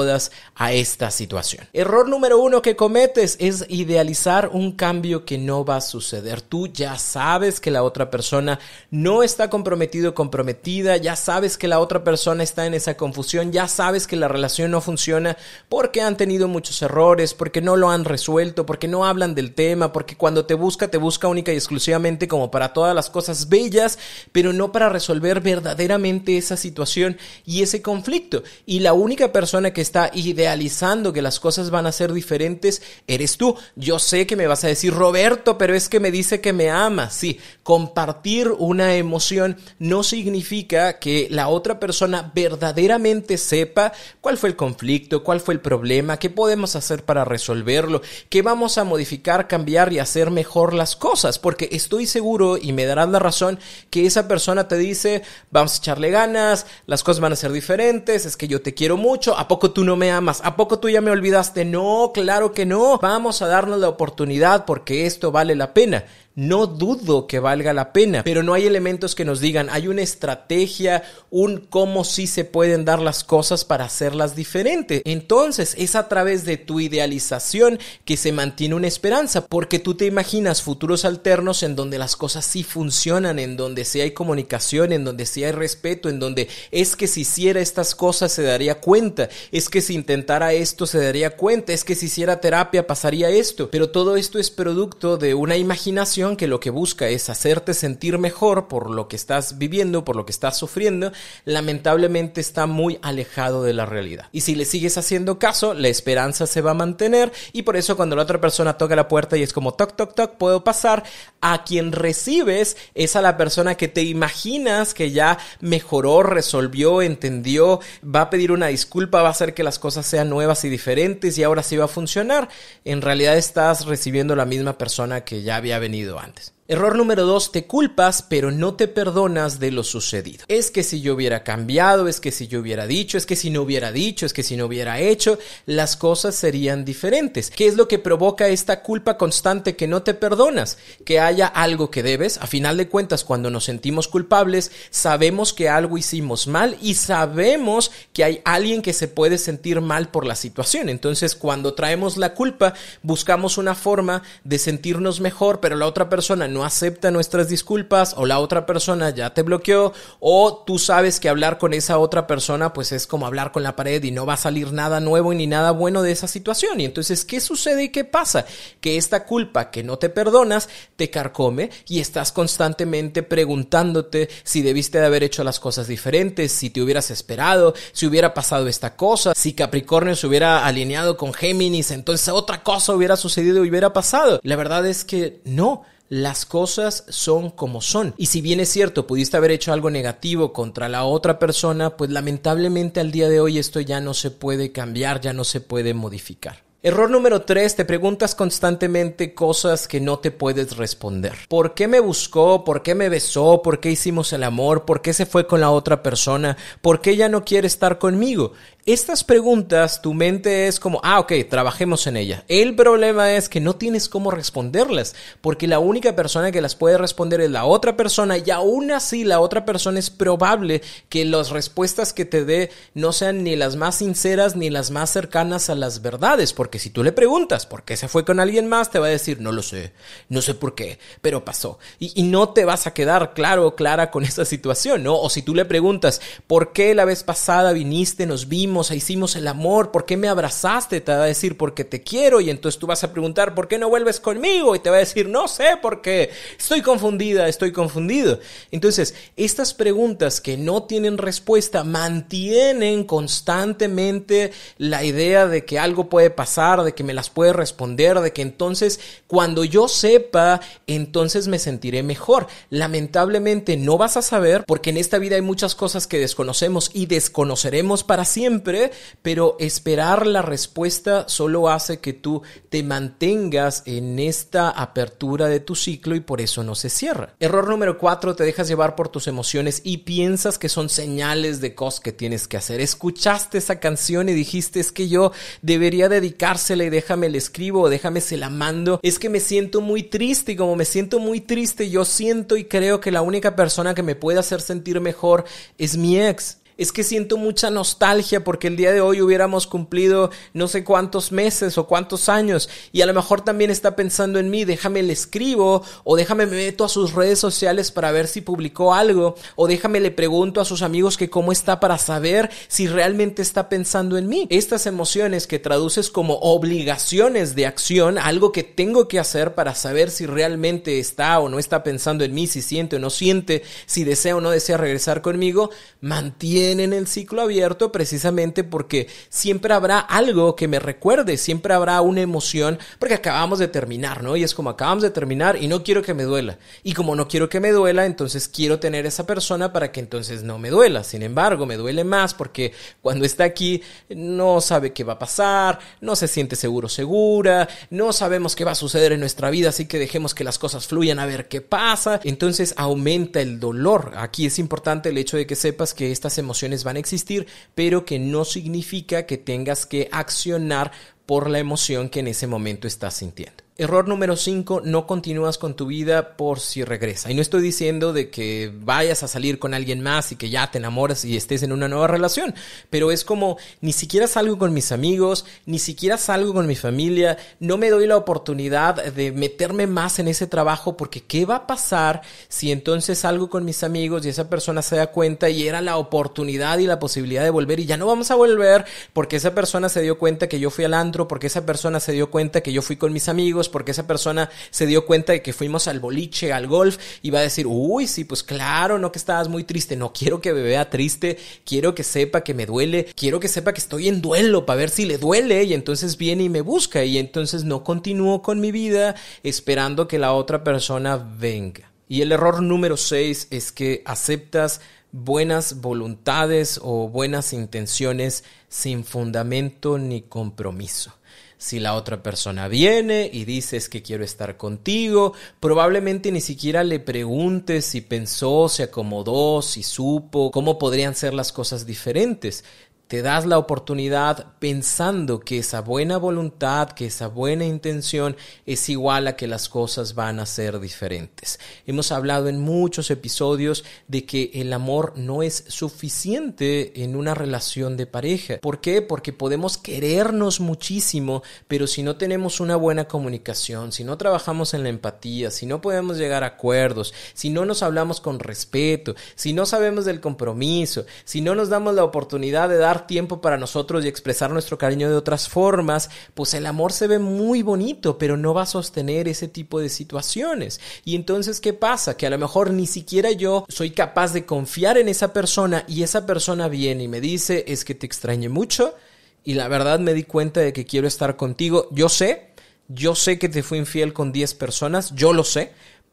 a 0.55 0.71
esta 0.71 1.11
situación. 1.11 1.67
Error 1.73 2.07
número 2.07 2.39
uno 2.39 2.61
que 2.61 2.75
cometes 2.75 3.35
es 3.39 3.65
idealizar 3.69 4.49
un 4.53 4.71
cambio 4.73 5.25
que 5.25 5.37
no 5.37 5.65
va 5.65 5.77
a 5.77 5.81
suceder. 5.81 6.41
Tú 6.41 6.67
ya 6.67 6.97
sabes 6.97 7.59
que 7.59 7.71
la 7.71 7.83
otra 7.83 8.09
persona 8.09 8.59
no 8.91 9.23
está 9.23 9.49
comprometido 9.49 10.11
o 10.11 10.13
comprometida, 10.13 10.97
ya 10.97 11.15
sabes 11.15 11.57
que 11.57 11.67
la 11.67 11.79
otra 11.79 12.03
persona 12.03 12.43
está 12.43 12.65
en 12.65 12.73
esa 12.73 12.95
confusión, 12.97 13.51
ya 13.51 13.67
sabes 13.67 14.07
que 14.07 14.15
la 14.15 14.27
relación 14.27 14.71
no 14.71 14.81
funciona 14.81 15.37
porque 15.67 16.01
han 16.01 16.17
tenido 16.17 16.47
muchos 16.47 16.81
errores, 16.81 17.33
porque 17.33 17.61
no 17.61 17.75
lo 17.75 17.89
han 17.89 18.05
resuelto, 18.05 18.65
porque 18.65 18.87
no 18.87 19.05
hablan 19.05 19.35
del 19.35 19.53
tema, 19.53 19.91
porque 19.91 20.15
cuando 20.15 20.45
te 20.45 20.53
busca 20.53 20.89
te 20.89 20.97
busca 20.97 21.27
única 21.27 21.51
y 21.51 21.55
exclusivamente 21.55 22.27
como 22.27 22.51
para 22.51 22.73
todas 22.73 22.95
las 22.95 23.09
cosas 23.09 23.49
bellas, 23.49 23.99
pero 24.31 24.53
no 24.53 24.71
para 24.71 24.89
resolver 24.89 25.41
verdaderamente 25.41 26.37
esa 26.37 26.57
situación 26.57 27.17
y 27.45 27.63
ese 27.63 27.81
conflicto. 27.81 28.43
Y 28.65 28.79
la 28.79 28.93
única 28.93 29.31
persona 29.31 29.71
que 29.71 29.81
está 29.89 30.11
idealizando 30.13 31.11
que 31.11 31.23
las 31.23 31.39
cosas 31.39 31.71
van 31.71 31.87
a 31.87 31.91
ser 31.91 32.13
diferentes, 32.13 32.83
eres 33.07 33.37
tú. 33.37 33.55
Yo 33.75 33.97
sé 33.97 34.27
que 34.27 34.35
me 34.35 34.45
vas 34.45 34.63
a 34.63 34.67
decir, 34.67 34.93
Roberto, 34.93 35.57
pero 35.57 35.73
es 35.73 35.89
que 35.89 35.99
me 35.99 36.11
dice 36.11 36.41
que 36.41 36.53
me 36.53 36.69
ama. 36.69 37.09
Sí, 37.09 37.39
compartir 37.63 38.49
una 38.59 38.95
emoción 38.95 39.57
no 39.79 40.03
significa 40.03 40.99
que 40.99 41.27
la 41.31 41.47
otra 41.47 41.79
persona 41.79 42.31
verdaderamente 42.35 43.37
sepa 43.39 43.91
cuál 44.21 44.37
fue 44.37 44.49
el 44.49 44.55
conflicto, 44.55 45.23
cuál 45.23 45.39
fue 45.39 45.55
el 45.55 45.59
problema, 45.59 46.17
qué 46.17 46.29
podemos 46.29 46.75
hacer 46.75 47.03
para 47.03 47.25
resolverlo, 47.25 48.03
qué 48.29 48.43
vamos 48.43 48.77
a 48.77 48.83
modificar, 48.83 49.47
cambiar 49.47 49.91
y 49.91 49.99
hacer 49.99 50.29
mejor 50.29 50.75
las 50.75 50.95
cosas, 50.95 51.39
porque 51.39 51.69
estoy 51.71 52.05
seguro 52.05 52.57
y 52.57 52.73
me 52.73 52.85
darás 52.85 53.09
la 53.09 53.19
razón 53.19 53.59
que 53.89 54.05
esa 54.05 54.27
persona 54.27 54.67
te 54.67 54.77
dice, 54.77 55.23
vamos 55.49 55.73
a 55.73 55.77
echarle 55.77 56.11
ganas, 56.11 56.67
las 56.85 57.03
cosas 57.03 57.21
van 57.21 57.33
a 57.33 57.35
ser 57.35 57.51
diferentes, 57.51 58.27
es 58.27 58.37
que 58.37 58.47
yo 58.47 58.61
te 58.61 58.75
quiero 58.75 58.97
mucho, 58.97 59.35
¿a 59.37 59.47
poco 59.47 59.71
tú 59.71 59.78
tú 59.79 59.85
no 59.85 59.95
me 59.95 60.11
amas? 60.11 60.41
¿A 60.43 60.57
poco 60.57 60.79
tú 60.79 60.89
ya 60.89 60.99
me 60.99 61.09
olvidaste? 61.09 61.63
No, 61.63 62.11
claro 62.13 62.51
que 62.51 62.65
no. 62.65 62.97
Vamos 62.97 63.41
a 63.41 63.47
darnos 63.47 63.79
la 63.79 63.87
oportunidad 63.87 64.65
porque 64.65 65.05
esto 65.05 65.31
vale 65.31 65.55
la 65.55 65.73
pena. 65.73 66.03
No 66.35 66.67
dudo 66.67 67.27
que 67.27 67.39
valga 67.39 67.73
la 67.73 67.91
pena, 67.91 68.23
pero 68.23 68.43
no 68.43 68.53
hay 68.53 68.65
elementos 68.65 69.13
que 69.13 69.25
nos 69.25 69.41
digan, 69.41 69.67
hay 69.71 69.87
una 69.87 70.03
estrategia, 70.03 71.03
un 71.31 71.57
cómo 71.69 72.03
sí 72.03 72.27
se 72.27 72.45
pueden 72.45 72.85
dar 72.85 73.01
las 73.01 73.23
cosas 73.23 73.65
para 73.65 73.85
hacerlas 73.85 74.35
diferentes. 74.35 75.01
Entonces, 75.05 75.75
es 75.77 75.95
a 75.95 76.07
través 76.07 76.45
de 76.45 76.57
tu 76.57 76.79
idealización 76.79 77.79
que 78.05 78.15
se 78.15 78.31
mantiene 78.31 78.75
una 78.75 78.87
esperanza, 78.87 79.47
porque 79.47 79.79
tú 79.79 79.95
te 79.95 80.05
imaginas 80.05 80.61
futuros 80.61 81.03
alternos 81.03 81.63
en 81.63 81.75
donde 81.75 81.97
las 81.97 82.15
cosas 82.15 82.45
sí 82.45 82.63
funcionan, 82.63 83.39
en 83.39 83.57
donde 83.57 83.83
sí 83.83 83.99
hay 83.99 84.11
comunicación, 84.11 84.93
en 84.93 85.03
donde 85.03 85.25
sí 85.25 85.43
hay 85.43 85.51
respeto, 85.51 86.09
en 86.09 86.19
donde 86.19 86.47
es 86.71 86.95
que 86.95 87.07
si 87.07 87.21
hiciera 87.21 87.59
estas 87.59 87.95
cosas 87.95 88.31
se 88.31 88.43
daría 88.43 88.79
cuenta, 88.79 89.29
es 89.51 89.67
que 89.67 89.81
si 89.81 89.95
intentara 89.95 90.53
esto 90.53 90.85
se 90.85 90.99
daría 90.99 91.35
cuenta, 91.35 91.73
es 91.73 91.83
que 91.83 91.95
si 91.95 92.05
hiciera 92.05 92.39
terapia 92.39 92.87
pasaría 92.87 93.29
esto, 93.29 93.69
pero 93.69 93.89
todo 93.89 94.15
esto 94.15 94.39
es 94.39 94.51
producto 94.51 95.17
de 95.17 95.33
una 95.33 95.57
imaginación 95.57 96.18
que 96.19 96.47
lo 96.47 96.59
que 96.59 96.69
busca 96.69 97.07
es 97.07 97.29
hacerte 97.29 97.73
sentir 97.73 98.17
mejor 98.17 98.67
por 98.67 98.89
lo 98.89 99.07
que 99.07 99.15
estás 99.15 99.57
viviendo, 99.57 100.03
por 100.03 100.17
lo 100.17 100.25
que 100.25 100.33
estás 100.33 100.57
sufriendo, 100.57 101.13
lamentablemente 101.45 102.41
está 102.41 102.65
muy 102.65 102.99
alejado 103.01 103.63
de 103.63 103.71
la 103.71 103.85
realidad. 103.85 104.27
Y 104.33 104.41
si 104.41 104.53
le 104.53 104.65
sigues 104.65 104.97
haciendo 104.97 105.39
caso, 105.39 105.73
la 105.73 105.87
esperanza 105.87 106.45
se 106.45 106.59
va 106.59 106.71
a 106.71 106.73
mantener 106.73 107.31
y 107.53 107.61
por 107.61 107.77
eso 107.77 107.95
cuando 107.95 108.17
la 108.17 108.23
otra 108.23 108.41
persona 108.41 108.77
toca 108.77 108.97
la 108.97 109.07
puerta 109.07 109.37
y 109.37 109.43
es 109.43 109.53
como 109.53 109.75
toc, 109.75 109.95
toc, 109.95 110.13
toc, 110.13 110.35
puedo 110.35 110.61
pasar, 110.61 111.03
a 111.39 111.63
quien 111.63 111.93
recibes 111.93 112.75
es 112.95 113.15
a 113.15 113.21
la 113.21 113.37
persona 113.37 113.75
que 113.75 113.87
te 113.87 114.03
imaginas 114.03 114.93
que 114.93 115.11
ya 115.11 115.37
mejoró, 115.61 116.21
resolvió, 116.21 117.01
entendió, 117.01 117.79
va 118.03 118.21
a 118.21 118.29
pedir 118.29 118.51
una 118.51 118.67
disculpa, 118.67 119.21
va 119.21 119.29
a 119.29 119.31
hacer 119.31 119.53
que 119.53 119.63
las 119.63 119.79
cosas 119.79 120.05
sean 120.05 120.29
nuevas 120.29 120.65
y 120.65 120.69
diferentes 120.69 121.37
y 121.37 121.43
ahora 121.43 121.63
sí 121.63 121.77
va 121.77 121.85
a 121.85 121.87
funcionar. 121.87 122.49
En 122.83 123.01
realidad 123.01 123.37
estás 123.37 123.85
recibiendo 123.85 124.35
la 124.35 124.45
misma 124.45 124.77
persona 124.77 125.21
que 125.21 125.43
ya 125.43 125.55
había 125.55 125.79
venido 125.79 126.08
antes. 126.17 126.51
Error 126.71 126.95
número 126.95 127.25
dos, 127.25 127.51
te 127.51 127.65
culpas 127.65 128.21
pero 128.21 128.51
no 128.51 128.75
te 128.75 128.87
perdonas 128.87 129.59
de 129.59 129.71
lo 129.71 129.83
sucedido. 129.83 130.45
Es 130.47 130.69
que 130.69 130.83
si 130.83 131.01
yo 131.01 131.15
hubiera 131.15 131.43
cambiado, 131.43 132.07
es 132.07 132.19
que 132.19 132.31
si 132.31 132.47
yo 132.47 132.59
hubiera 132.59 132.85
dicho, 132.85 133.17
es 133.17 133.25
que 133.25 133.35
si 133.35 133.49
no 133.49 133.63
hubiera 133.63 133.91
dicho, 133.91 134.27
es 134.27 134.33
que 134.33 134.43
si 134.43 134.55
no 134.55 134.67
hubiera 134.67 134.99
hecho, 134.99 135.39
las 135.65 135.97
cosas 135.97 136.35
serían 136.35 136.85
diferentes. 136.85 137.49
¿Qué 137.49 137.65
es 137.65 137.75
lo 137.75 137.87
que 137.87 137.97
provoca 137.97 138.49
esta 138.49 138.83
culpa 138.83 139.17
constante 139.17 139.75
que 139.75 139.87
no 139.87 140.03
te 140.03 140.13
perdonas? 140.13 140.77
Que 141.05 141.19
haya 141.19 141.47
algo 141.47 141.89
que 141.89 142.03
debes. 142.03 142.37
A 142.37 142.45
final 142.45 142.77
de 142.77 142.87
cuentas, 142.87 143.23
cuando 143.23 143.49
nos 143.49 143.63
sentimos 143.63 144.07
culpables, 144.07 144.71
sabemos 144.91 145.53
que 145.53 145.69
algo 145.69 145.97
hicimos 145.97 146.45
mal 146.45 146.77
y 146.83 146.93
sabemos 146.93 147.89
que 148.13 148.23
hay 148.23 148.41
alguien 148.45 148.83
que 148.83 148.93
se 148.93 149.07
puede 149.07 149.39
sentir 149.39 149.81
mal 149.81 150.09
por 150.09 150.23
la 150.23 150.35
situación. 150.35 150.89
Entonces, 150.89 151.33
cuando 151.33 151.73
traemos 151.73 152.15
la 152.15 152.35
culpa, 152.35 152.75
buscamos 153.01 153.57
una 153.57 153.73
forma 153.73 154.21
de 154.43 154.59
sentirnos 154.59 155.19
mejor, 155.19 155.61
pero 155.61 155.75
la 155.75 155.87
otra 155.87 156.09
persona 156.09 156.47
no 156.47 156.58
acepta 156.63 157.11
nuestras 157.11 157.49
disculpas 157.49 158.13
o 158.17 158.25
la 158.25 158.39
otra 158.39 158.65
persona 158.65 159.09
ya 159.09 159.33
te 159.33 159.41
bloqueó 159.41 159.93
o 160.19 160.63
tú 160.65 160.79
sabes 160.79 161.19
que 161.19 161.29
hablar 161.29 161.57
con 161.57 161.73
esa 161.73 161.97
otra 161.97 162.27
persona 162.27 162.73
pues 162.73 162.91
es 162.91 163.07
como 163.07 163.25
hablar 163.25 163.51
con 163.51 163.63
la 163.63 163.75
pared 163.75 164.03
y 164.03 164.11
no 164.11 164.25
va 164.25 164.33
a 164.33 164.37
salir 164.37 164.73
nada 164.73 164.99
nuevo 164.99 165.33
ni 165.33 165.47
nada 165.47 165.71
bueno 165.71 166.01
de 166.01 166.11
esa 166.11 166.27
situación. 166.27 166.79
Y 166.81 166.85
entonces, 166.85 167.25
¿qué 167.25 167.39
sucede 167.39 167.83
y 167.83 167.89
qué 167.89 168.03
pasa? 168.03 168.45
Que 168.81 168.97
esta 168.97 169.25
culpa 169.25 169.71
que 169.71 169.83
no 169.83 169.97
te 169.97 170.09
perdonas 170.09 170.69
te 170.95 171.09
carcome 171.09 171.69
y 171.87 171.99
estás 171.99 172.31
constantemente 172.31 173.23
preguntándote 173.23 174.29
si 174.43 174.61
debiste 174.61 174.99
de 174.99 175.05
haber 175.05 175.23
hecho 175.23 175.43
las 175.43 175.59
cosas 175.59 175.87
diferentes, 175.87 176.51
si 176.51 176.69
te 176.69 176.81
hubieras 176.81 177.11
esperado, 177.11 177.73
si 177.91 178.07
hubiera 178.07 178.33
pasado 178.33 178.67
esta 178.67 178.95
cosa, 178.95 179.33
si 179.35 179.53
Capricornio 179.53 180.15
se 180.15 180.27
hubiera 180.27 180.65
alineado 180.65 181.17
con 181.17 181.33
Géminis, 181.33 181.91
entonces 181.91 182.29
otra 182.29 182.63
cosa 182.63 182.93
hubiera 182.93 183.17
sucedido 183.17 183.63
y 183.63 183.69
hubiera 183.69 183.93
pasado. 183.93 184.39
La 184.43 184.55
verdad 184.55 184.85
es 184.85 185.03
que 185.05 185.41
no 185.45 185.83
las 186.09 186.45
cosas 186.45 187.05
son 187.09 187.51
como 187.51 187.81
son. 187.81 188.13
Y 188.17 188.25
si 188.25 188.41
bien 188.41 188.59
es 188.59 188.69
cierto, 188.69 189.07
pudiste 189.07 189.37
haber 189.37 189.51
hecho 189.51 189.71
algo 189.71 189.89
negativo 189.89 190.51
contra 190.51 190.89
la 190.89 191.05
otra 191.05 191.39
persona, 191.39 191.95
pues 191.95 192.09
lamentablemente 192.09 192.99
al 192.99 193.11
día 193.11 193.29
de 193.29 193.39
hoy 193.39 193.59
esto 193.59 193.79
ya 193.79 194.01
no 194.01 194.13
se 194.13 194.31
puede 194.31 194.71
cambiar, 194.71 195.21
ya 195.21 195.33
no 195.33 195.43
se 195.43 195.61
puede 195.61 195.93
modificar. 195.93 196.68
Error 196.81 197.11
número 197.11 197.41
3, 197.41 197.75
te 197.75 197.83
preguntas 197.83 198.35
constantemente 198.35 199.33
cosas 199.33 199.85
que 199.85 199.99
no 199.99 200.19
te 200.19 200.31
puedes 200.31 200.77
responder. 200.77 201.33
¿Por 201.49 201.73
qué 201.73 201.89
me 201.89 201.99
buscó? 201.99 202.63
¿Por 202.63 202.83
qué 202.83 202.95
me 202.95 203.09
besó? 203.09 203.61
¿Por 203.61 203.81
qué 203.81 203.91
hicimos 203.91 204.31
el 204.31 204.45
amor? 204.45 204.85
¿Por 204.85 205.01
qué 205.01 205.11
se 205.11 205.25
fue 205.25 205.45
con 205.45 205.59
la 205.59 205.71
otra 205.71 206.01
persona? 206.01 206.55
¿Por 206.81 207.01
qué 207.01 207.09
ella 207.11 207.27
no 207.27 207.43
quiere 207.43 207.67
estar 207.67 207.99
conmigo? 207.99 208.53
Estas 208.85 209.25
preguntas, 209.25 210.01
tu 210.01 210.13
mente 210.13 210.67
es 210.67 210.79
como, 210.79 211.01
ah, 211.03 211.19
ok, 211.19 211.33
trabajemos 211.49 212.07
en 212.07 212.15
ella. 212.15 212.45
El 212.47 212.75
problema 212.75 213.33
es 213.33 213.49
que 213.49 213.59
no 213.59 213.75
tienes 213.75 214.07
cómo 214.07 214.31
responderlas, 214.31 215.15
porque 215.41 215.67
la 215.67 215.79
única 215.79 216.15
persona 216.15 216.51
que 216.51 216.61
las 216.61 216.75
puede 216.75 216.97
responder 216.97 217.41
es 217.41 217.51
la 217.51 217.65
otra 217.65 217.97
persona 217.97 218.37
y 218.37 218.49
aún 218.51 218.91
así 218.91 219.25
la 219.25 219.41
otra 219.41 219.65
persona 219.65 219.99
es 219.99 220.09
probable 220.09 220.81
que 221.09 221.25
las 221.25 221.49
respuestas 221.49 222.13
que 222.13 222.25
te 222.25 222.45
dé 222.45 222.71
no 222.93 223.11
sean 223.11 223.43
ni 223.43 223.57
las 223.57 223.75
más 223.75 223.95
sinceras 223.95 224.55
ni 224.55 224.69
las 224.69 224.91
más 224.91 225.11
cercanas 225.11 225.69
a 225.69 225.75
las 225.75 226.01
verdades, 226.01 226.53
porque 226.53 226.68
si 226.77 226.91
tú 226.91 227.03
le 227.03 227.11
preguntas 227.11 227.65
por 227.65 227.83
qué 227.83 227.97
se 227.97 228.07
fue 228.07 228.25
con 228.25 228.39
alguien 228.39 228.67
más, 228.67 228.91
te 228.91 228.99
va 228.99 229.07
a 229.07 229.09
decir, 229.09 229.41
no 229.41 229.51
lo 229.51 229.63
sé, 229.63 229.93
no 230.27 230.41
sé 230.43 230.53
por 230.53 230.75
qué, 230.75 230.99
pero 231.21 231.43
pasó. 231.43 231.79
Y, 231.97 232.23
no 232.29 232.49
te 232.49 232.65
vas 232.65 232.85
a 232.85 232.93
quedar 232.93 233.33
claro 233.33 233.65
o 233.65 233.75
clara 233.75 234.11
con 234.11 234.23
esa 234.23 234.45
situación, 234.45 235.03
¿no? 235.03 235.19
O 235.19 235.29
si 235.29 235.41
tú 235.41 235.55
le 235.55 235.65
preguntas, 235.65 236.21
¿por 236.45 236.73
qué 236.73 236.93
la 236.93 237.05
vez 237.05 237.23
pasada 237.23 237.71
viniste, 237.71 238.27
nos 238.27 238.47
vimos, 238.47 238.91
hicimos 238.91 239.35
el 239.35 239.47
amor, 239.47 239.91
¿por 239.91 240.05
qué 240.05 240.17
me 240.17 240.27
abrazaste? 240.27 241.01
Te 241.01 241.11
va 241.11 241.23
a 241.23 241.25
decir, 241.25 241.57
porque 241.57 241.85
te 241.85 242.03
quiero, 242.03 242.41
y 242.41 242.49
entonces 242.49 242.77
tú 242.77 242.85
vas 242.85 243.03
a 243.03 243.11
preguntar, 243.11 243.55
¿por 243.55 243.67
qué 243.67 243.79
no 243.79 243.89
vuelves 243.89 244.19
conmigo? 244.19 244.75
Y 244.75 244.79
te 244.79 244.89
va 244.89 244.97
a 244.97 244.99
decir, 244.99 245.29
no 245.29 245.47
sé, 245.47 245.77
porque 245.81 246.29
estoy 246.57 246.81
confundida, 246.81 247.47
estoy 247.47 247.71
confundido. 247.71 248.39
Entonces, 248.71 249.15
estas 249.37 249.73
preguntas 249.73 250.41
que 250.41 250.57
no 250.57 250.83
tienen 250.83 251.17
respuesta 251.17 251.83
mantienen 251.83 253.05
constantemente 253.05 254.51
la 254.77 255.03
idea 255.03 255.47
de 255.47 255.65
que 255.65 255.79
algo 255.79 256.09
puede 256.09 256.29
pasar, 256.29 256.58
de 256.59 256.93
que 256.93 257.05
me 257.05 257.13
las 257.13 257.29
puede 257.29 257.53
responder, 257.53 258.19
de 258.19 258.33
que 258.33 258.41
entonces 258.41 258.99
cuando 259.27 259.63
yo 259.63 259.87
sepa, 259.87 260.59
entonces 260.87 261.47
me 261.47 261.57
sentiré 261.57 262.03
mejor. 262.03 262.47
Lamentablemente 262.69 263.77
no 263.77 263.97
vas 263.97 264.17
a 264.17 264.21
saber 264.21 264.65
porque 264.67 264.89
en 264.89 264.97
esta 264.97 265.19
vida 265.19 265.37
hay 265.37 265.41
muchas 265.41 265.73
cosas 265.73 266.05
que 266.05 266.19
desconocemos 266.19 266.91
y 266.93 267.05
desconoceremos 267.05 268.03
para 268.03 268.25
siempre 268.25 268.91
pero 269.21 269.55
esperar 269.59 270.27
la 270.27 270.41
respuesta 270.41 271.29
solo 271.29 271.69
hace 271.69 271.99
que 271.99 272.11
tú 272.11 272.41
te 272.69 272.83
mantengas 272.83 273.83
en 273.85 274.19
esta 274.19 274.69
apertura 274.69 275.47
de 275.47 275.61
tu 275.61 275.75
ciclo 275.75 276.15
y 276.15 276.19
por 276.19 276.41
eso 276.41 276.63
no 276.63 276.75
se 276.75 276.89
cierra. 276.89 277.35
Error 277.39 277.69
número 277.69 277.97
cuatro, 277.97 278.35
te 278.35 278.43
dejas 278.43 278.67
llevar 278.67 278.95
por 278.95 279.07
tus 279.07 279.27
emociones 279.27 279.81
y 279.85 279.99
piensas 279.99 280.57
que 280.57 280.67
son 280.67 280.89
señales 280.89 281.61
de 281.61 281.73
cosas 281.73 282.01
que 282.01 282.11
tienes 282.11 282.47
que 282.47 282.57
hacer. 282.57 282.81
Escuchaste 282.81 283.57
esa 283.57 283.79
canción 283.79 284.27
y 284.27 284.33
dijiste 284.33 284.79
es 284.79 284.91
que 284.91 285.07
yo 285.07 285.31
debería 285.61 286.09
y 286.49 286.89
déjame 286.89 287.29
le 287.29 287.37
escribo 287.37 287.81
o 287.81 287.89
déjame 287.89 288.21
se 288.21 288.35
la 288.35 288.49
mando. 288.49 288.99
Es 289.03 289.19
que 289.19 289.29
me 289.29 289.39
siento 289.39 289.81
muy 289.81 290.03
triste 290.03 290.53
y 290.53 290.55
como 290.55 290.75
me 290.75 290.85
siento 290.85 291.19
muy 291.19 291.41
triste 291.41 291.91
yo 291.91 292.05
siento 292.05 292.57
y 292.57 292.65
creo 292.65 292.99
que 292.99 293.11
la 293.11 293.21
única 293.21 293.55
persona 293.55 293.93
que 293.93 294.01
me 294.01 294.15
puede 294.15 294.39
hacer 294.39 294.59
sentir 294.59 294.99
mejor 294.99 295.45
es 295.77 295.95
mi 295.95 296.19
ex 296.19 296.58
es 296.79 296.93
que 296.93 297.03
siento 297.03 297.35
mucha 297.35 297.69
nostalgia 297.69 298.41
porque 298.43 298.67
el 298.67 298.77
día 298.77 298.93
de 298.93 299.01
hoy 299.01 299.21
hubiéramos 299.21 299.67
cumplido 299.67 300.31
no 300.53 300.69
sé 300.69 300.85
cuántos 300.85 301.33
meses 301.33 301.77
o 301.77 301.87
cuántos 301.87 302.29
años 302.29 302.69
y 302.93 303.01
a 303.01 303.05
lo 303.05 303.13
mejor 303.13 303.41
también 303.41 303.69
está 303.69 303.97
pensando 303.97 304.39
en 304.39 304.49
mí, 304.49 304.63
déjame 304.63 305.03
le 305.03 305.11
escribo 305.11 305.83
o 306.05 306.15
déjame 306.15 306.45
me 306.45 306.55
meto 306.55 306.85
a 306.85 306.89
sus 306.89 307.13
redes 307.13 307.37
sociales 307.37 307.91
para 307.91 308.13
ver 308.13 308.27
si 308.27 308.39
publicó 308.39 308.93
algo 308.93 309.35
o 309.57 309.67
déjame 309.67 309.99
le 309.99 310.09
pregunto 310.09 310.61
a 310.61 310.65
sus 310.65 310.81
amigos 310.81 311.17
que 311.17 311.29
cómo 311.29 311.51
está 311.51 311.81
para 311.81 311.97
saber 311.97 312.49
si 312.69 312.87
realmente 312.87 313.41
está 313.41 313.67
pensando 313.67 314.17
en 314.17 314.29
mí. 314.29 314.47
Estas 314.49 314.85
emociones 314.85 315.47
que 315.47 315.59
traduces 315.59 316.09
como 316.09 316.35
obligaciones 316.35 317.55
de 317.55 317.65
acción, 317.65 318.17
algo 318.17 318.53
que 318.53 318.63
tengo 318.63 319.09
que 319.09 319.19
hacer 319.19 319.53
para 319.53 319.75
saber 319.75 320.11
si 320.11 320.25
realmente 320.25 320.97
está 320.97 321.39
o 321.39 321.49
no 321.49 321.59
está 321.59 321.83
pensando 321.83 322.23
en 322.23 322.33
mí, 322.33 322.47
si 322.47 322.61
siente 322.61 322.95
o 322.95 322.99
no 322.99 323.09
siente, 323.09 323.63
si 323.85 324.05
desea 324.05 324.37
o 324.37 324.41
no 324.41 324.51
desea 324.51 324.77
regresar 324.77 325.21
conmigo, 325.21 325.71
mantiene 325.99 326.68
en 326.71 326.93
el 326.93 327.07
ciclo 327.07 327.41
abierto 327.41 327.91
precisamente 327.91 328.63
porque 328.63 329.07
siempre 329.29 329.73
habrá 329.73 329.99
algo 329.99 330.55
que 330.55 330.67
me 330.67 330.79
recuerde, 330.79 331.37
siempre 331.37 331.73
habrá 331.73 332.01
una 332.01 332.21
emoción, 332.21 332.77
porque 332.99 333.15
acabamos 333.15 333.59
de 333.59 333.67
terminar, 333.67 334.23
¿no? 334.23 334.35
Y 334.35 334.43
es 334.43 334.53
como 334.53 334.69
acabamos 334.69 335.03
de 335.03 335.09
terminar 335.09 335.57
y 335.61 335.67
no 335.67 335.83
quiero 335.83 336.01
que 336.01 336.13
me 336.13 336.23
duela. 336.23 336.59
Y 336.83 336.93
como 336.93 337.15
no 337.15 337.27
quiero 337.27 337.49
que 337.49 337.59
me 337.59 337.71
duela, 337.71 338.05
entonces 338.05 338.47
quiero 338.47 338.79
tener 338.79 339.05
esa 339.05 339.25
persona 339.25 339.73
para 339.73 339.91
que 339.91 339.99
entonces 339.99 340.43
no 340.43 340.59
me 340.59 340.69
duela. 340.69 341.03
Sin 341.03 341.23
embargo, 341.23 341.65
me 341.65 341.77
duele 341.77 342.03
más 342.03 342.33
porque 342.33 342.73
cuando 343.01 343.25
está 343.25 343.45
aquí 343.45 343.81
no 344.09 344.61
sabe 344.61 344.93
qué 344.93 345.03
va 345.03 345.13
a 345.13 345.19
pasar, 345.19 345.79
no 346.01 346.15
se 346.15 346.27
siente 346.27 346.55
seguro, 346.55 346.89
segura, 346.89 347.67
no 347.89 348.13
sabemos 348.13 348.55
qué 348.55 348.65
va 348.65 348.71
a 348.71 348.75
suceder 348.75 349.11
en 349.11 349.19
nuestra 349.19 349.49
vida, 349.49 349.69
así 349.69 349.87
que 349.87 349.99
dejemos 349.99 350.35
que 350.35 350.43
las 350.43 350.59
cosas 350.59 350.87
fluyan 350.87 351.19
a 351.19 351.25
ver 351.25 351.47
qué 351.47 351.61
pasa. 351.61 352.19
Entonces 352.23 352.73
aumenta 352.77 353.41
el 353.41 353.59
dolor. 353.59 354.13
Aquí 354.17 354.45
es 354.45 354.59
importante 354.59 355.09
el 355.09 355.17
hecho 355.17 355.37
de 355.37 355.47
que 355.47 355.55
sepas 355.55 355.93
que 355.93 356.11
estas 356.11 356.37
emociones 356.37 356.58
van 356.83 356.97
a 356.97 356.99
existir, 356.99 357.47
pero 357.75 358.05
que 358.05 358.19
no 358.19 358.45
significa 358.45 359.25
que 359.25 359.37
tengas 359.37 359.85
que 359.85 360.09
accionar 360.11 360.91
por 361.29 361.47
la 361.47 361.59
emoción 361.59 362.09
que 362.09 362.21
en 362.21 362.27
ese 362.27 362.47
momento 362.47 362.87
estás 362.87 363.13
sintiendo. 363.13 363.63
Error 363.79 364.09
número 364.09 364.35
5, 364.35 364.81
no 364.83 365.07
continúas 365.07 365.57
con 365.57 365.73
tu 365.73 365.85
vida 365.85 366.35
por 366.35 366.59
si 366.59 366.83
regresa. 366.83 367.31
Y 367.31 367.33
no 367.33 367.41
estoy 367.41 367.61
diciendo 367.61 368.11
de 368.11 368.29
que 368.29 368.73
vayas 368.77 369.23
a 369.23 369.29
salir 369.29 369.57
con 369.57 369.73
alguien 369.73 370.01
más 370.01 370.33
y 370.33 370.35
que 370.35 370.49
ya 370.49 370.69
te 370.69 370.79
enamoras 370.79 371.23
y 371.23 371.37
estés 371.37 371.63
en 371.63 371.71
una 371.71 371.87
nueva 371.87 372.07
relación, 372.07 372.53
pero 372.89 373.09
es 373.09 373.23
como 373.23 373.57
ni 373.79 373.93
siquiera 373.93 374.27
salgo 374.27 374.57
con 374.57 374.73
mis 374.73 374.91
amigos, 374.91 375.45
ni 375.65 375.79
siquiera 375.79 376.17
salgo 376.17 376.53
con 376.53 376.67
mi 376.67 376.75
familia, 376.75 377.37
no 377.61 377.77
me 377.77 377.89
doy 377.89 378.05
la 378.05 378.17
oportunidad 378.17 379.01
de 379.01 379.31
meterme 379.31 379.87
más 379.87 380.19
en 380.19 380.27
ese 380.27 380.45
trabajo 380.45 380.97
porque 380.97 381.21
¿qué 381.21 381.45
va 381.45 381.55
a 381.55 381.67
pasar 381.67 382.21
si 382.49 382.73
entonces 382.73 383.19
salgo 383.19 383.49
con 383.49 383.63
mis 383.63 383.83
amigos 383.83 384.25
y 384.25 384.29
esa 384.29 384.49
persona 384.49 384.81
se 384.81 384.97
da 384.97 385.07
cuenta 385.07 385.49
y 385.49 385.65
era 385.65 385.79
la 385.79 385.95
oportunidad 385.95 386.79
y 386.79 386.85
la 386.85 386.99
posibilidad 386.99 387.45
de 387.45 387.49
volver 387.49 387.79
y 387.79 387.85
ya 387.85 387.95
no 387.95 388.07
vamos 388.07 388.29
a 388.29 388.35
volver 388.35 388.83
porque 389.13 389.37
esa 389.37 389.55
persona 389.55 389.87
se 389.87 390.01
dio 390.01 390.19
cuenta 390.19 390.49
que 390.49 390.59
yo 390.59 390.69
fui 390.69 390.83
al 390.83 390.95
antro, 390.95 391.18
porque 391.27 391.47
esa 391.47 391.65
persona 391.65 391.99
se 391.99 392.11
dio 392.11 392.29
cuenta 392.29 392.61
que 392.61 392.71
yo 392.71 392.81
fui 392.81 392.95
con 392.95 393.13
mis 393.13 393.29
amigos, 393.29 393.69
porque 393.69 393.91
esa 393.91 394.07
persona 394.07 394.49
se 394.71 394.85
dio 394.85 395.05
cuenta 395.05 395.33
de 395.33 395.41
que 395.41 395.53
fuimos 395.53 395.87
al 395.87 395.99
boliche, 395.99 396.53
al 396.53 396.67
golf, 396.67 396.97
y 397.21 397.29
va 397.29 397.39
a 397.39 397.43
decir, 397.43 397.65
uy, 397.67 398.07
sí, 398.07 398.23
pues 398.23 398.43
claro, 398.43 398.99
no 398.99 399.11
que 399.11 399.19
estabas 399.19 399.47
muy 399.47 399.63
triste, 399.63 399.95
no 399.95 400.13
quiero 400.13 400.41
que 400.41 400.53
me 400.53 400.61
vea 400.61 400.89
triste, 400.89 401.37
quiero 401.65 401.95
que 401.95 402.03
sepa 402.03 402.41
que 402.41 402.53
me 402.53 402.65
duele, 402.65 403.07
quiero 403.15 403.39
que 403.39 403.47
sepa 403.47 403.73
que 403.73 403.81
estoy 403.81 404.07
en 404.07 404.21
duelo 404.21 404.65
para 404.65 404.77
ver 404.77 404.89
si 404.89 405.05
le 405.05 405.17
duele, 405.17 405.63
y 405.63 405.73
entonces 405.73 406.17
viene 406.17 406.43
y 406.43 406.49
me 406.49 406.61
busca, 406.61 407.03
y 407.03 407.17
entonces 407.17 407.63
no 407.63 407.83
continúo 407.83 408.41
con 408.41 408.59
mi 408.59 408.71
vida 408.71 409.15
esperando 409.43 410.07
que 410.07 410.19
la 410.19 410.33
otra 410.33 410.63
persona 410.63 411.17
venga. 411.17 411.91
Y 412.07 412.23
el 412.23 412.31
error 412.31 412.63
número 412.63 412.97
6 412.97 413.49
es 413.51 413.71
que 413.71 414.01
aceptas 414.03 414.81
buenas 415.11 415.81
voluntades 415.81 416.79
o 416.83 417.09
buenas 417.09 417.53
intenciones 417.53 418.43
sin 418.67 419.03
fundamento 419.03 419.97
ni 419.97 420.21
compromiso. 420.21 421.13
Si 421.57 421.81
la 421.81 421.95
otra 421.95 422.23
persona 422.23 422.69
viene 422.69 423.29
y 423.33 423.43
dices 423.43 423.89
que 423.89 424.01
quiero 424.01 424.23
estar 424.23 424.55
contigo, 424.55 425.33
probablemente 425.59 426.31
ni 426.31 426.39
siquiera 426.39 426.85
le 426.85 427.01
preguntes 427.01 427.83
si 427.85 427.99
pensó, 427.99 428.69
se 428.69 428.83
acomodó, 428.83 429.61
si 429.61 429.83
supo, 429.83 430.51
cómo 430.51 430.79
podrían 430.79 431.15
ser 431.15 431.33
las 431.33 431.51
cosas 431.51 431.85
diferentes 431.85 432.63
te 433.09 433.23
das 433.23 433.47
la 433.47 433.57
oportunidad 433.57 434.53
pensando 434.59 435.39
que 435.39 435.57
esa 435.57 435.81
buena 435.81 436.17
voluntad, 436.17 436.89
que 436.89 437.07
esa 437.07 437.25
buena 437.27 437.65
intención 437.65 438.37
es 438.67 438.87
igual 438.87 439.25
a 439.25 439.35
que 439.35 439.47
las 439.47 439.67
cosas 439.67 440.13
van 440.13 440.39
a 440.39 440.45
ser 440.45 440.79
diferentes. 440.79 441.59
Hemos 441.87 442.11
hablado 442.11 442.49
en 442.49 442.59
muchos 442.59 443.09
episodios 443.09 443.83
de 444.07 444.27
que 444.27 444.51
el 444.53 444.71
amor 444.73 445.13
no 445.15 445.41
es 445.41 445.63
suficiente 445.69 447.03
en 447.03 447.15
una 447.15 447.33
relación 447.33 447.97
de 447.97 448.05
pareja. 448.05 448.59
¿Por 448.61 448.79
qué? 448.79 449.01
Porque 449.01 449.33
podemos 449.33 449.79
querernos 449.79 450.59
muchísimo, 450.59 451.41
pero 451.67 451.87
si 451.87 452.03
no 452.03 452.15
tenemos 452.15 452.59
una 452.59 452.75
buena 452.75 453.07
comunicación, 453.07 453.91
si 453.91 454.03
no 454.03 454.19
trabajamos 454.19 454.75
en 454.75 454.83
la 454.83 454.89
empatía, 454.89 455.49
si 455.49 455.65
no 455.65 455.81
podemos 455.81 456.19
llegar 456.19 456.43
a 456.43 456.47
acuerdos, 456.59 457.15
si 457.33 457.49
no 457.49 457.65
nos 457.65 457.81
hablamos 457.81 458.21
con 458.21 458.37
respeto, 458.37 459.15
si 459.33 459.53
no 459.53 459.65
sabemos 459.65 460.05
del 460.05 460.21
compromiso, 460.21 461.07
si 461.23 461.41
no 461.41 461.55
nos 461.55 461.69
damos 461.69 461.95
la 461.95 462.03
oportunidad 462.03 462.69
de 462.69 462.77
dar 462.77 462.98
tiempo 463.07 463.41
para 463.41 463.57
nosotros 463.57 464.03
y 464.03 464.07
expresar 464.07 464.51
nuestro 464.51 464.77
cariño 464.77 465.09
de 465.09 465.15
otras 465.15 465.49
formas, 465.49 466.09
pues 466.33 466.53
el 466.53 466.65
amor 466.65 466.93
se 466.93 467.07
ve 467.07 467.19
muy 467.19 467.61
bonito, 467.61 468.17
pero 468.17 468.37
no 468.37 468.53
va 468.53 468.63
a 468.63 468.65
sostener 468.65 469.27
ese 469.27 469.47
tipo 469.47 469.79
de 469.79 469.89
situaciones. 469.89 470.79
Y 471.05 471.15
entonces, 471.15 471.59
¿qué 471.59 471.73
pasa? 471.73 472.17
Que 472.17 472.27
a 472.27 472.29
lo 472.29 472.37
mejor 472.37 472.71
ni 472.71 472.87
siquiera 472.87 473.31
yo 473.31 473.65
soy 473.69 473.91
capaz 473.91 474.33
de 474.33 474.45
confiar 474.45 474.97
en 474.97 475.09
esa 475.09 475.33
persona 475.33 475.85
y 475.87 476.03
esa 476.03 476.25
persona 476.25 476.67
viene 476.67 477.03
y 477.03 477.07
me 477.07 477.21
dice, 477.21 477.65
es 477.67 477.85
que 477.85 477.95
te 477.95 478.05
extrañe 478.05 478.49
mucho 478.49 478.95
y 479.43 479.53
la 479.53 479.67
verdad 479.67 479.99
me 479.99 480.13
di 480.13 480.23
cuenta 480.23 480.59
de 480.61 480.73
que 480.73 480.85
quiero 480.85 481.07
estar 481.07 481.35
contigo. 481.35 481.87
Yo 481.91 482.09
sé, 482.09 482.53
yo 482.87 483.15
sé 483.15 483.39
que 483.39 483.49
te 483.49 483.63
fui 483.63 483.77
infiel 483.77 484.13
con 484.13 484.31
10 484.31 484.53
personas, 484.55 485.13
yo 485.15 485.33
lo 485.33 485.43
sé, 485.43 485.71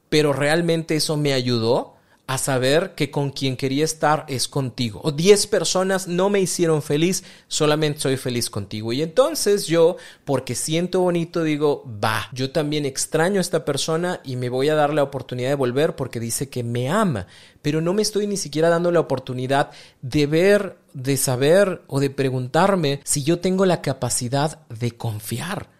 pero 0.09 0.33
realmente 0.33 0.97
eso 0.97 1.17
me 1.17 1.33
ayudó 1.33 1.96
a 2.27 2.39
saber 2.39 2.95
que 2.97 3.11
con 3.11 3.31
quien 3.31 3.57
quería 3.57 3.85
estar 3.85 4.25
es 4.29 4.49
contigo. 4.49 5.01
O 5.05 5.13
10 5.13 5.47
personas 5.47 6.09
no 6.09 6.29
me 6.29 6.41
hicieron 6.41 6.83
feliz, 6.83 7.23
solamente 7.47 8.01
soy 8.01 8.17
feliz 8.17 8.51
contigo. 8.51 8.93
Y 8.93 9.03
entonces 9.03 9.67
yo, 9.67 9.97
porque 10.25 10.57
siento 10.57 11.01
bonito, 11.01 11.45
digo, 11.45 11.85
va, 12.03 12.29
yo 12.33 12.51
también 12.51 12.85
extraño 12.85 13.39
a 13.39 13.43
esta 13.43 13.65
persona 13.65 14.21
y 14.25 14.37
me 14.37 14.49
voy 14.49 14.69
a 14.69 14.75
dar 14.75 14.93
la 14.93 15.05
oportunidad 15.05 15.51
de 15.51 15.55
volver 15.55 15.95
porque 15.95 16.19
dice 16.19 16.49
que 16.49 16.65
me 16.65 16.89
ama. 16.91 17.29
Pero 17.63 17.81
no 17.81 17.95
me 17.95 18.03
estoy 18.03 18.27
ni 18.27 18.37
siquiera 18.37 18.71
dando 18.71 18.91
la 18.91 19.01
oportunidad 19.01 19.71
de 20.03 20.27
ver, 20.27 20.79
de 20.95 21.17
saber 21.17 21.83
o 21.87 22.01
de 22.01 22.11
preguntarme 22.11 23.01
si 23.05 23.23
yo 23.23 23.39
tengo 23.39 23.67
la 23.67 23.83
capacidad 23.83 24.67
de 24.69 24.91
confiar. 24.93 25.76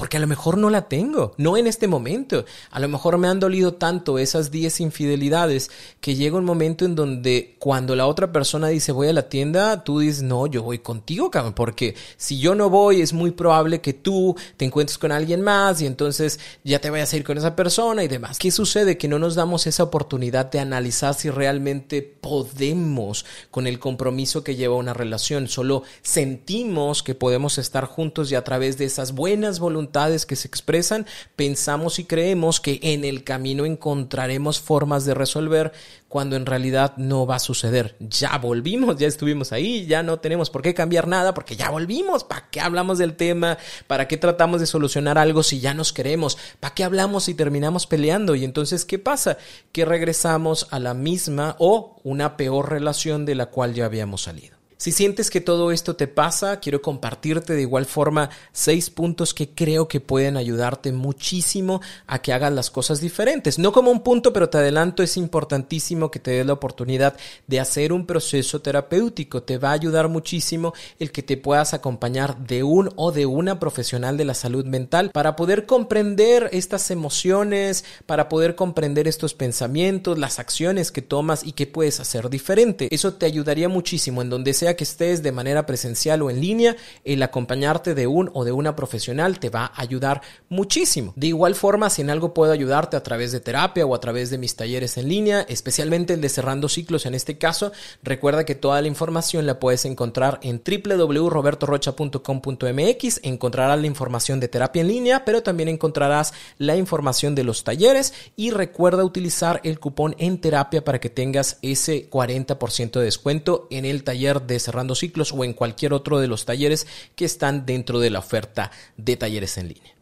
Porque 0.00 0.16
a 0.16 0.20
lo 0.20 0.26
mejor 0.26 0.56
no 0.56 0.70
la 0.70 0.88
tengo, 0.88 1.34
no 1.36 1.58
en 1.58 1.66
este 1.66 1.86
momento. 1.86 2.46
A 2.70 2.80
lo 2.80 2.88
mejor 2.88 3.18
me 3.18 3.28
han 3.28 3.38
dolido 3.38 3.74
tanto 3.74 4.18
esas 4.18 4.50
10 4.50 4.80
infidelidades 4.80 5.70
que 6.00 6.14
llega 6.14 6.38
un 6.38 6.46
momento 6.46 6.86
en 6.86 6.94
donde 6.94 7.56
cuando 7.58 7.94
la 7.94 8.06
otra 8.06 8.32
persona 8.32 8.68
dice 8.68 8.92
voy 8.92 9.08
a 9.08 9.12
la 9.12 9.28
tienda, 9.28 9.84
tú 9.84 9.98
dices 9.98 10.22
no, 10.22 10.46
yo 10.46 10.62
voy 10.62 10.78
contigo, 10.78 11.30
cabrón, 11.30 11.52
porque 11.52 11.96
si 12.16 12.38
yo 12.38 12.54
no 12.54 12.70
voy 12.70 13.02
es 13.02 13.12
muy 13.12 13.32
probable 13.32 13.82
que 13.82 13.92
tú 13.92 14.34
te 14.56 14.64
encuentres 14.64 14.96
con 14.96 15.12
alguien 15.12 15.42
más 15.42 15.82
y 15.82 15.86
entonces 15.86 16.40
ya 16.64 16.78
te 16.78 16.88
vayas 16.88 17.12
a 17.12 17.18
ir 17.18 17.24
con 17.24 17.36
esa 17.36 17.54
persona 17.54 18.02
y 18.02 18.08
demás. 18.08 18.38
¿Qué 18.38 18.50
sucede? 18.50 18.96
Que 18.96 19.06
no 19.06 19.18
nos 19.18 19.34
damos 19.34 19.66
esa 19.66 19.82
oportunidad 19.82 20.50
de 20.50 20.60
analizar 20.60 21.12
si 21.12 21.28
realmente 21.28 22.00
podemos 22.00 23.26
con 23.50 23.66
el 23.66 23.78
compromiso 23.78 24.42
que 24.42 24.56
lleva 24.56 24.76
una 24.76 24.94
relación. 24.94 25.46
Solo 25.46 25.82
sentimos 26.00 27.02
que 27.02 27.14
podemos 27.14 27.58
estar 27.58 27.84
juntos 27.84 28.32
y 28.32 28.34
a 28.34 28.44
través 28.44 28.78
de 28.78 28.86
esas 28.86 29.12
buenas 29.12 29.58
voluntades 29.58 29.89
que 30.26 30.36
se 30.36 30.48
expresan, 30.48 31.06
pensamos 31.36 31.98
y 31.98 32.04
creemos 32.04 32.60
que 32.60 32.78
en 32.82 33.04
el 33.04 33.24
camino 33.24 33.64
encontraremos 33.64 34.60
formas 34.60 35.04
de 35.04 35.14
resolver 35.14 35.72
cuando 36.08 36.36
en 36.36 36.46
realidad 36.46 36.94
no 36.96 37.26
va 37.26 37.36
a 37.36 37.40
suceder. 37.40 37.96
Ya 38.00 38.38
volvimos, 38.38 38.96
ya 38.96 39.06
estuvimos 39.06 39.52
ahí, 39.52 39.86
ya 39.86 40.02
no 40.02 40.18
tenemos 40.18 40.48
por 40.48 40.62
qué 40.62 40.74
cambiar 40.74 41.06
nada 41.06 41.34
porque 41.34 41.56
ya 41.56 41.70
volvimos. 41.70 42.24
¿Para 42.24 42.48
qué 42.50 42.60
hablamos 42.60 42.98
del 42.98 43.14
tema? 43.14 43.58
¿Para 43.86 44.06
qué 44.08 44.16
tratamos 44.16 44.60
de 44.60 44.66
solucionar 44.66 45.18
algo 45.18 45.42
si 45.42 45.60
ya 45.60 45.74
nos 45.74 45.92
queremos? 45.92 46.38
¿Para 46.60 46.74
qué 46.74 46.84
hablamos 46.84 47.24
si 47.24 47.34
terminamos 47.34 47.86
peleando? 47.86 48.34
Y 48.34 48.44
entonces, 48.44 48.84
¿qué 48.84 48.98
pasa? 48.98 49.38
Que 49.72 49.84
regresamos 49.84 50.68
a 50.70 50.78
la 50.78 50.94
misma 50.94 51.56
o 51.58 52.00
una 52.04 52.36
peor 52.36 52.70
relación 52.70 53.26
de 53.26 53.34
la 53.34 53.46
cual 53.46 53.74
ya 53.74 53.86
habíamos 53.86 54.22
salido. 54.22 54.59
Si 54.80 54.92
sientes 54.92 55.28
que 55.28 55.42
todo 55.42 55.72
esto 55.72 55.94
te 55.94 56.06
pasa, 56.06 56.58
quiero 56.58 56.80
compartirte 56.80 57.52
de 57.52 57.60
igual 57.60 57.84
forma 57.84 58.30
seis 58.50 58.88
puntos 58.88 59.34
que 59.34 59.50
creo 59.50 59.88
que 59.88 60.00
pueden 60.00 60.38
ayudarte 60.38 60.90
muchísimo 60.90 61.82
a 62.06 62.22
que 62.22 62.32
hagas 62.32 62.50
las 62.50 62.70
cosas 62.70 62.98
diferentes. 62.98 63.58
No 63.58 63.72
como 63.72 63.90
un 63.90 64.02
punto, 64.02 64.32
pero 64.32 64.48
te 64.48 64.56
adelanto, 64.56 65.02
es 65.02 65.18
importantísimo 65.18 66.10
que 66.10 66.18
te 66.18 66.30
des 66.30 66.46
la 66.46 66.54
oportunidad 66.54 67.14
de 67.46 67.60
hacer 67.60 67.92
un 67.92 68.06
proceso 68.06 68.62
terapéutico. 68.62 69.42
Te 69.42 69.58
va 69.58 69.68
a 69.68 69.74
ayudar 69.74 70.08
muchísimo 70.08 70.72
el 70.98 71.12
que 71.12 71.22
te 71.22 71.36
puedas 71.36 71.74
acompañar 71.74 72.38
de 72.38 72.62
un 72.62 72.88
o 72.96 73.12
de 73.12 73.26
una 73.26 73.60
profesional 73.60 74.16
de 74.16 74.24
la 74.24 74.32
salud 74.32 74.64
mental 74.64 75.10
para 75.12 75.36
poder 75.36 75.66
comprender 75.66 76.48
estas 76.52 76.90
emociones, 76.90 77.84
para 78.06 78.30
poder 78.30 78.54
comprender 78.54 79.08
estos 79.08 79.34
pensamientos, 79.34 80.16
las 80.16 80.38
acciones 80.38 80.90
que 80.90 81.02
tomas 81.02 81.44
y 81.44 81.52
que 81.52 81.66
puedes 81.66 82.00
hacer 82.00 82.30
diferente. 82.30 82.88
Eso 82.90 83.12
te 83.12 83.26
ayudaría 83.26 83.68
muchísimo 83.68 84.22
en 84.22 84.30
donde 84.30 84.54
que 84.76 84.84
estés 84.84 85.22
de 85.22 85.32
manera 85.32 85.66
presencial 85.66 86.22
o 86.22 86.30
en 86.30 86.40
línea, 86.40 86.76
el 87.04 87.22
acompañarte 87.22 87.94
de 87.94 88.06
un 88.06 88.30
o 88.34 88.44
de 88.44 88.52
una 88.52 88.76
profesional 88.76 89.38
te 89.38 89.50
va 89.50 89.66
a 89.66 89.80
ayudar 89.80 90.22
muchísimo. 90.48 91.12
De 91.16 91.28
igual 91.28 91.54
forma, 91.54 91.90
si 91.90 92.02
en 92.02 92.10
algo 92.10 92.34
puedo 92.34 92.52
ayudarte 92.52 92.96
a 92.96 93.02
través 93.02 93.32
de 93.32 93.40
terapia 93.40 93.86
o 93.86 93.94
a 93.94 94.00
través 94.00 94.30
de 94.30 94.38
mis 94.38 94.56
talleres 94.56 94.96
en 94.96 95.08
línea, 95.08 95.44
especialmente 95.48 96.14
el 96.14 96.20
de 96.20 96.28
cerrando 96.28 96.68
ciclos 96.68 97.06
en 97.06 97.14
este 97.14 97.38
caso, 97.38 97.72
recuerda 98.02 98.44
que 98.44 98.54
toda 98.54 98.80
la 98.80 98.86
información 98.88 99.46
la 99.46 99.58
puedes 99.58 99.84
encontrar 99.84 100.38
en 100.42 100.62
www.robertorocha.com.mx, 100.64 103.20
encontrarás 103.22 103.80
la 103.80 103.86
información 103.86 104.40
de 104.40 104.48
terapia 104.48 104.82
en 104.82 104.88
línea, 104.88 105.24
pero 105.24 105.42
también 105.42 105.68
encontrarás 105.68 106.32
la 106.58 106.76
información 106.76 107.34
de 107.34 107.44
los 107.44 107.64
talleres 107.64 108.12
y 108.36 108.50
recuerda 108.50 109.04
utilizar 109.04 109.60
el 109.64 109.80
cupón 109.80 110.14
en 110.18 110.40
terapia 110.40 110.84
para 110.84 111.00
que 111.00 111.10
tengas 111.10 111.58
ese 111.62 112.08
40% 112.08 112.92
de 112.92 113.04
descuento 113.04 113.66
en 113.70 113.84
el 113.84 114.04
taller 114.04 114.42
de 114.42 114.59
cerrando 114.60 114.94
ciclos 114.94 115.32
o 115.32 115.44
en 115.44 115.52
cualquier 115.52 115.92
otro 115.92 116.20
de 116.20 116.28
los 116.28 116.44
talleres 116.44 116.86
que 117.16 117.24
están 117.24 117.66
dentro 117.66 117.98
de 118.00 118.10
la 118.10 118.20
oferta 118.20 118.70
de 118.96 119.16
talleres 119.16 119.58
en 119.58 119.68
línea. 119.68 119.94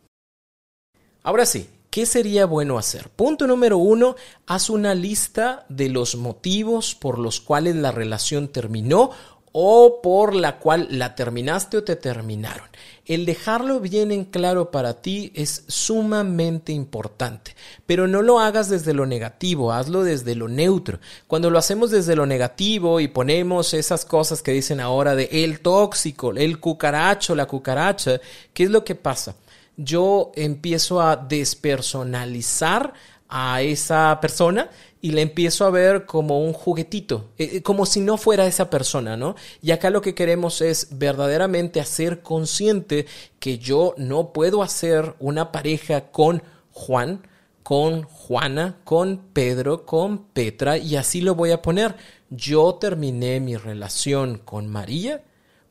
Ahora 1.23 1.47
sí, 1.47 1.69
¿qué 1.91 2.07
sería 2.07 2.47
bueno 2.47 2.79
hacer? 2.79 3.09
Punto 3.11 3.47
número 3.47 3.79
uno, 3.79 4.17
haz 4.47 4.71
una 4.71 4.95
lista 4.95 5.67
de 5.69 5.89
los 5.89 6.17
motivos 6.17 6.95
por 6.95 7.19
los 7.19 7.41
cuales 7.41 7.77
la 7.77 7.93
relación 7.93 8.49
terminó 8.49 9.11
o 9.53 10.01
por 10.03 10.35
la 10.35 10.59
cual 10.59 10.89
la 10.91 11.15
terminaste 11.15 11.79
o 11.79 11.85
te 11.85 11.97
terminaron. 11.97 12.69
El 13.09 13.25
dejarlo 13.25 13.81
bien 13.81 14.13
en 14.13 14.27
claro 14.27 14.71
para 14.71 15.01
ti 15.01 15.33
es 15.35 15.65
sumamente 15.67 16.73
importante, 16.73 17.57
pero 17.87 18.07
no 18.07 18.21
lo 18.21 18.39
hagas 18.39 18.69
desde 18.69 18.93
lo 18.93 19.07
negativo, 19.07 19.73
hazlo 19.73 20.05
desde 20.05 20.35
lo 20.35 20.47
neutro. 20.47 21.01
Cuando 21.27 21.49
lo 21.49 21.59
hacemos 21.59 21.91
desde 21.91 22.15
lo 22.15 22.27
negativo 22.27 23.01
y 23.01 23.09
ponemos 23.09 23.73
esas 23.73 24.05
cosas 24.05 24.43
que 24.43 24.53
dicen 24.53 24.79
ahora 24.79 25.15
de 25.15 25.31
el 25.33 25.61
tóxico, 25.61 26.33
el 26.33 26.61
cucaracho, 26.61 27.35
la 27.35 27.47
cucaracha, 27.47 28.21
¿qué 28.53 28.65
es 28.65 28.71
lo 28.71 28.85
que 28.85 28.95
pasa? 28.95 29.37
Yo 29.79 30.31
empiezo 30.35 31.01
a 31.01 31.17
despersonalizar 31.17 32.93
a 33.31 33.63
esa 33.63 34.19
persona 34.21 34.69
y 35.01 35.13
la 35.13 35.21
empiezo 35.21 35.65
a 35.65 35.71
ver 35.71 36.07
como 36.07 36.41
un 36.41 36.53
juguetito, 36.53 37.31
eh, 37.39 37.51
eh, 37.55 37.63
como 37.63 37.87
si 37.87 38.01
no 38.01 38.17
fuera 38.17 38.47
esa 38.47 38.71
persona, 38.71 39.17
¿no? 39.17 39.37
Y 39.63 39.71
acá 39.71 39.91
lo 39.91 40.01
que 40.01 40.15
queremos 40.15 40.61
es 40.61 40.89
verdaderamente 40.99 41.81
hacer 41.81 42.23
consciente 42.23 43.07
que 43.39 43.59
yo 43.59 43.95
no 43.97 44.33
puedo 44.33 44.63
hacer 44.63 45.15
una 45.21 45.53
pareja 45.53 46.11
con 46.11 46.43
Juan, 46.73 47.27
con 47.63 48.03
Juana, 48.03 48.79
con 48.85 49.23
Pedro, 49.33 49.85
con 49.85 50.25
Petra, 50.25 50.79
y 50.79 50.97
así 50.97 51.21
lo 51.21 51.35
voy 51.35 51.53
a 51.53 51.63
poner. 51.63 51.97
Yo 52.31 52.75
terminé 52.75 53.41
mi 53.41 53.57
relación 53.57 54.39
con 54.39 54.67
María 54.67 55.23